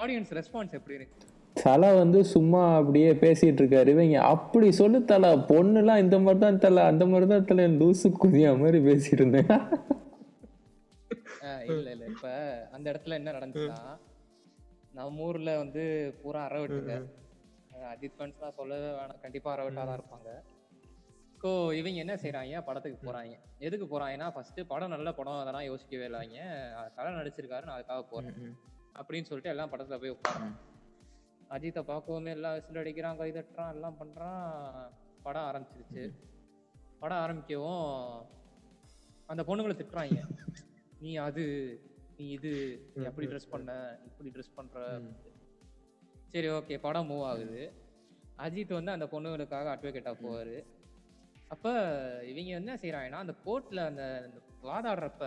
[0.00, 1.18] ஆடியன்ஸ் ரெஸ்பான்ஸ் எப்படி இருக்கு?
[1.56, 3.88] தலை வந்து சும்மா அப்படியே பேசிட்டு இருக்காரு.
[3.94, 5.30] இவங்க அப்படி சொல்லு தலை.
[5.50, 6.82] பொண்ணுலாம் இந்த மாதிரி தான் தலை.
[6.90, 9.50] அந்த மாதிரி தான் தலை லூசு குதியா மாதிரி பேசிட்டு இருந்தேன்.
[11.48, 12.04] ஆஹ் இல்ல இல்ல.
[12.14, 12.28] இப்ப
[12.76, 13.80] அந்த இடத்துல என்ன நடந்துச்சுன்னா
[14.98, 15.82] நம்ம ஊர்ல வந்து
[16.22, 16.94] பூரா அறவிட்டுங்க.
[17.92, 19.20] அஜித் ஃபேன்ஸ்லாம் சொல்லவே வேணாம்.
[19.26, 20.30] கண்டிப்பா அறவிட்டா தான் இருப்பாங்க.
[21.40, 22.56] ஸோ இவங்க என்ன செய்றாங்க?
[22.60, 23.34] படத்துக்கு போறாங்க.
[23.58, 26.40] எதுக்கு போறாங்கன்னா ஃபர்ஸ்ட் படம் நல்ல படம் அதெல்லாம் யோசிக்கவே இல்லைங்க.
[26.96, 28.36] தலை நடிச்சிருக்காரு நான் அதுக்காக போறேன்.
[28.94, 30.56] அப்படின்னு சொல்லிட்டு எல்லாம் படத்துல போய் உட்காரோம்
[31.50, 34.42] அஜித்தை பார்க்கவுமே எல்லாம் விசில் அடிக்கிறான் கை தட்டுறான் எல்லாம் பண்றான்.
[35.22, 36.04] படம் ஆரம்பிச்சிருச்சு.
[37.00, 37.86] படம் ஆரம்பிக்கவும்
[39.28, 40.20] அந்த பொண்ணுங்களை திட்டுறாங்க.
[41.02, 41.42] நீ அது
[42.16, 42.50] நீ இது
[42.94, 43.70] நீ அப்படி ட்ரெஸ் பண்ண
[44.08, 44.78] இப்படி ட்ரெஸ் பண்ற
[46.32, 47.62] சரி ஓகே படம் மூவ் ஆகுது.
[48.38, 50.58] அஜித் வந்து அந்த பொண்ணுங்களுக்காக அட்வொகேட்டா போவாரு.
[51.50, 51.68] அப்ப
[52.22, 54.02] இவங்க என்ன செய்யறாங்கன்னா அந்த கோர்ட்ல அந்த
[54.62, 55.24] வாதாடுறப்ப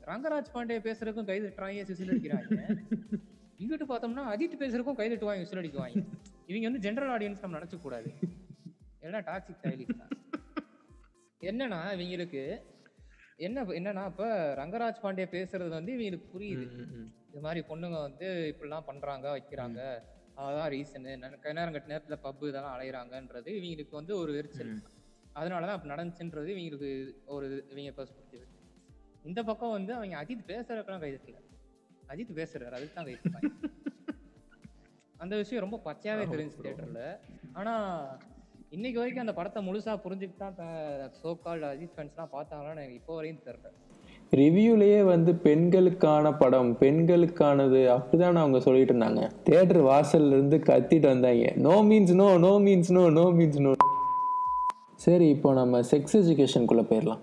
[0.00, 2.50] ரங்கராஜ் பாண்டே பேசுறதுக்கும் கை தட்டுறாங்க விசில் அடிக்கிறாங்க.
[3.60, 6.00] இங்கிட்டு பார்த்தோம்னா அஜித் பேசுறதுக்கும் கை தட்டுவாங்க விசில் அடிக்குவாங்க.
[6.46, 8.10] இவங்க வந்து ஜென்ரல் ஆடியன்ஸ் நம்ம நினைச்ச கூடாது.
[9.00, 10.12] எல்லாம் டாக்ஸிக் ஸ்டைலிஷ் தான்.
[11.40, 12.42] என்னன்னா இவங்களுக்கு
[13.36, 16.66] என்ன என்னன்னா இப்ப ரங்கராஜ் பாண்டே பேசுறது வந்து இவங்களுக்கு புரியுது.
[17.30, 19.80] இது மாதிரி பொண்ணுங்க வந்து இப்படிலாம் பண்றாங்க வைக்கிறாங்க.
[20.36, 24.72] அதான் ரீசனு நேரம் கட்ட நேரத்துல பப்பு இதெல்லாம் அலையிறாங்கன்றது இவங்களுக்கு வந்து ஒரு வெறிச்சல்
[25.38, 26.90] அதனாலதான் அப்படி நடந்துச்சுன்றது இவங்களுக்கு
[27.36, 28.44] ஒரு இவங்க பெர்ஸ்பெக்டிவ்
[29.24, 31.40] இந்த பக்கம் வந்து அவங்க அஜித் பேசுறதுக்கெல்லாம் கைதுல
[32.12, 33.70] அஜித் பேசுறாரு அதுக்கு தான் கைது
[35.16, 37.02] அந்த விஷயம் ரொம்ப பச்சையாவே தெரிஞ்சு தியேட்டர்ல
[37.52, 37.72] ஆனா
[38.76, 40.56] இன்னைக்கு வரைக்கும் அந்த படத்தை முழுசா புரிஞ்சுட்டு தான்
[41.20, 43.70] சோ கால்டு அஜித் ஃபேன்ஸ்லாம் பார்த்தாங்கன்னு எனக்கு இப்போ வரையும் தெரியல.
[44.32, 49.22] ரிவ்யூலயே வந்து பெண்களுக்கான படம் பெண்களுக்கானது அப்படிதான் அவங்க சொல்லிட்டு இருந்தாங்க.
[49.46, 51.46] தியேட்டர் வாசல்ல இருந்து கத்திட்டு வந்தாங்க.
[51.66, 53.72] No means no no means no no means no
[55.08, 57.20] சரி இப்போ நம்ம செக்ஸ் எஜுகேஷனுக்குள்ள போயிடலாம்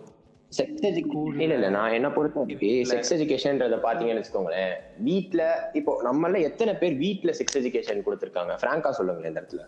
[0.51, 4.73] செக்ஸ் எஜுகேஷன் இல்ல இல்ல நான் என்ன பொறுத்த வரைக்கும் செக்ஸ் எஜுகேஷன்றத பாத்தீங்கன்னு வச்சுக்கோங்களேன்.
[5.07, 5.41] வீட்ல
[5.79, 8.53] இப்போ நம்மள எத்தனை பேர் வீட்ல செக்ஸ் எஜுகேஷன் கொடுத்துருக்காங்க?
[8.61, 9.63] ஃப்ராங்கா சொல்லுங்களேன் இந்த இடத்துல.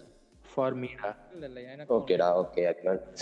[0.51, 2.63] ஃபார் மீடா இல்ல இல்ல எனக்கு ஓகேடா ஓகே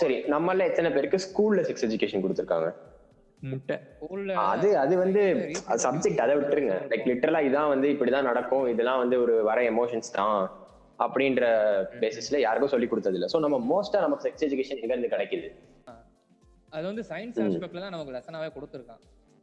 [0.02, 2.70] சரி நம்மள எத்தனை பேருக்கு ஸ்கூல்ல செக்ஸ் எஜுகேஷன் கொடுத்துருக்காங்க?
[4.50, 5.22] அது அது வந்து
[5.86, 6.76] சப்ஜெக்ட் அதை விட்டுருங்க.
[6.92, 8.64] லைக் லிட்டரலா இதான் வந்து இப்படிதான் நடக்கும்.
[8.74, 10.38] இதெல்லாம் வந்து ஒரு வர எமோஷன்ஸ் தான்.
[11.04, 11.44] அப்படின்ற
[12.02, 15.48] பேசிஸ்ல யாருக்கும் சொல்லி கொடுத்தது இல்ல சோ நம்ம மோஸ்டா நமக்கு செக்ஸ் எஜுகேஷன் எங்க இருந்து கிடைக்குது?
[16.72, 19.02] அது வந்து சயின்ஸ் ஆஸ்பெக்ட்ல தான் நமக்கு லெசனாவே கொடுத்துருக்கான்.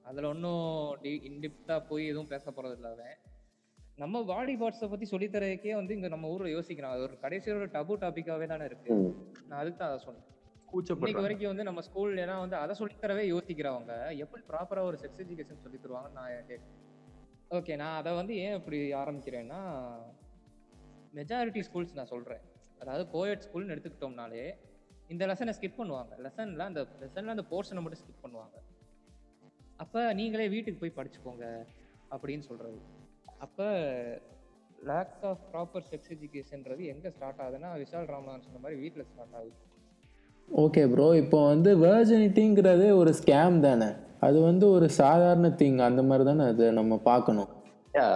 [0.10, 0.66] அதுல ஒன்றும்
[1.04, 3.16] டி இன்டிப்டா போய் எதுவும் பேச போறது இல்ல அவன்.
[3.98, 6.94] நம்ம பாடி பார்ட்ஸை பத்தி சொல்லித் தரதுக்கே வந்து இங்க நம்ம ஊர்ல யோசிக்கிறான்.
[6.96, 8.96] அது ஒரு கடைசி ஒரு டபு டாபிக்காவே தானே இருக்கு.
[9.50, 10.28] நான் அதுக்கு தான் அதை சொன்னேன்.
[10.74, 15.22] இன்னைக்கு வரைக்கும் வந்து நம்ம ஸ்கூல்ல எல்லாம் வந்து அதை சொல்லித் தரவே யோசிக்கிறவங்க எப்படி ப்ராப்பரா ஒரு செக்ஸ்
[15.24, 16.64] எஜுகேஷன் சொல்லி தருவாங்கன்னு நான்
[17.58, 19.60] ஓகே நான் அதை வந்து ஏன் இப்படி ஆரம்பிக்கிறேன்னா
[21.20, 22.44] மெஜாரிட்டி ஸ்கூல்ஸ் நான் சொல்கிறேன்
[22.82, 24.46] அதாவது கோயட் ஸ்கூல்னு எடுத்துக்கிட்டோம்னாலே
[25.14, 26.12] இந்த லெசனை ஸ்கிப் பண்ணுவாங்க.
[26.26, 28.56] லெசனில் அந்த லெசனில் அந்த போர்ஷனை மட்டும் ஸ்கிப் பண்ணுவாங்க.
[29.84, 31.46] அப்போ நீங்களே வீட்டுக்கு போய் படிச்சுக்கோங்க
[32.14, 32.80] அப்படின்னு சொல்கிறது
[33.46, 33.68] அப்போ
[34.90, 39.56] லேக் ஆஃப் ப்ராப்பர் செக்ஸ் எஜுகேஷன்ன்றது எங்கே ஸ்டார்ட் ஆகுதுன்னா விஷால் ராமன் சொன்ன மாதிரி வீட்டில் ஸ்டார்ட் ஆகுது.
[40.50, 43.90] ஓகே ப்ரோ இப்போ வந்து வேர்ஜினிட்டிங்கிறது ஒரு ஸ்கேம் தானே?
[44.28, 47.52] அது வந்து ஒரு சாதாரண திங் அந்த மாதிரி தானே அது நம்ம பார்க்கணும்.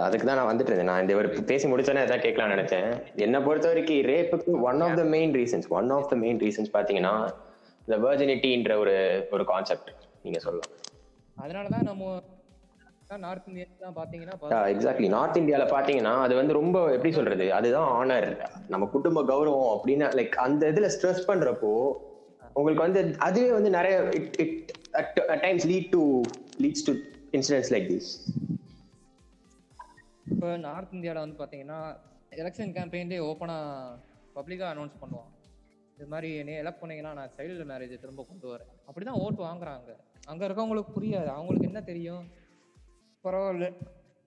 [0.04, 0.90] அதுக்கு தான் நான் வந்துட்டு இருந்தேன்.
[0.90, 2.88] நான் இந்த ஒரு பேசி முடிச்சோன்னே அதான் கேட்கலாம்னு நினைச்சேன்.
[3.24, 7.14] என்னை பொறுத்த வரைக்கும் ரேப்புக்கு one of the main reasons one of the main reasons பாத்தீங்கன்னா
[7.84, 8.94] இந்த வெர்ஜினிட்டின்ற ஒரு
[9.36, 9.90] ஒரு கான்செப்ட்
[10.24, 10.72] நீங்க சொல்லலாம்.
[11.44, 12.04] அதனால தான் நம்ம
[13.26, 17.46] நார்த் இந்தியன்ஸ் தான் பார்த்தீங்கன்னா எக்ஸாக்ட்லி நார்த் இந்தியால பாத்தீங்கன்னா அது வந்து ரொம்ப எப்படி சொல்றது?
[17.58, 18.28] அதுதான் ஆனர்
[18.72, 21.72] நம்ம குடும்ப கௌரவம் அப்படின்னு லைக் அந்த இதுல ஸ்ட்ரெஸ் பண்றப்போ
[22.58, 26.02] உங்களுக்கு வந்து அதுவே வந்து நிறைய it it times lead to
[26.64, 26.94] leads to
[27.38, 28.10] incidents like this
[30.32, 31.80] இப்போ நார்த் இந்தியாவில் வந்து பார்த்தீங்கன்னா
[32.42, 33.98] எலெக்ஷன் கேம்பெயின்லேயே ஓப்பனாக
[34.36, 35.30] பப்ளிக்காக அனௌன்ஸ் பண்ணுவான்
[35.96, 38.68] இது மாதிரி நீ எலக்ட் பண்ணீங்கன்னா நான் சைல்டு மேரேஜ் திரும்ப கொண்டு வரேன்.
[38.88, 39.92] அப்படி தான் ஓட்டு வாங்குறாங்க.
[40.30, 41.30] அங்கே இருக்கவங்களுக்கு புரியாது.
[41.36, 42.26] அவங்களுக்கு என்ன தெரியும்?
[43.24, 43.68] பரவாயில்ல.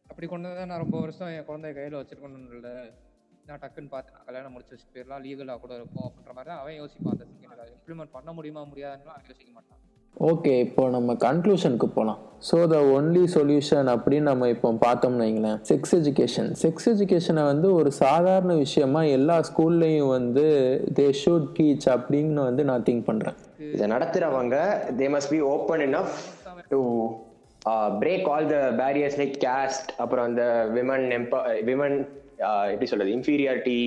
[0.10, 2.74] அப்படி கொண்டு வந்தால் நான் ரொம்ப வருஷம் என் குழந்தைய கையில் வச்சிருக்கணும் இல்லை.
[3.48, 5.24] நான் டக்குன்னு பார்த்து நான் கல்யாணம் முடிச்சு வச்சு போயிடலாம்.
[5.26, 9.30] லீகலாக கூட இருக்கும் அப்படின்ற மாதிரி தான் அவன் யோசிப்பான் அந்த செகண்ட் இம்ப்ளிமெண்ட் பண்ண முடியுமா முடியாதுன்னு அவன்
[9.32, 9.82] யோசிக்க மாட்டான்.
[10.17, 15.58] ஓகே இப்போ நம்ம கன்க்ளூஷனுக்கு போகலாம் ஸோ த ஒன்லி சொல்யூஷன் அப்படின்னு நம்ம இப்போ பார்த்தோம்னு வைங்களேன்.
[15.69, 20.45] செக்ஸ் எஜுகேஷன் செக்ஸ் எஜுகேஷனை வந்து ஒரு சாதாரண விஷயமா எல்லா ஸ்கூல்லையும் வந்து
[21.00, 23.38] தே ஷுட் டீச் அப்படின்னு வந்து நான் திங்க் பண்ணுறேன்
[23.69, 24.58] இதை நடத்துறவங்க
[25.00, 26.15] they must be open enough
[26.69, 26.82] to
[28.04, 30.43] break all the barriers like caste அப்புறம் அந்த
[30.78, 31.97] விமன் எம்ப விமன்
[32.71, 33.80] எப்படி சொல்றது இன்ஃபீரியாரிட்டி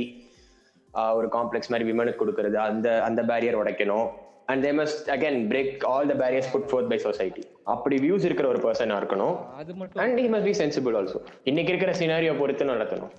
[0.95, 4.09] uh, ஒரு காம்ப்ளெக்ஸ் மாதிரி விமனுக்கு கொடுக்கறது அந்த அந்த பேரியர் உடைக்கணும்.
[4.47, 8.49] And they must again break all the barriers put forth by society அப்படி வியூஸ் இருக்கிற
[8.49, 9.37] ஒரு பர்சனாக இருக்கணும்.
[9.59, 13.13] அது மட்டும் and he must be sensible also இன்னைக்கு இருக்கிற சினாரியோ பொறுத்து நடத்தணும்.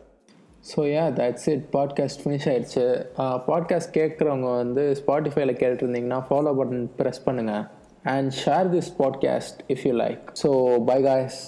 [0.72, 2.86] So yeah that's it podcast finish ஆயிடுச்சு.
[3.50, 7.68] பாட்காஸ்ட் கேட்குறவங்க வந்து ஸ்பாட்டிஃபைல கேட்டுருந்தீங்கன்னா ஃபாலோ பட்டன் ப்ரெஸ் பண்ணுங்கள்
[8.04, 10.52] and share this podcast if you like so
[10.86, 11.40] bye guys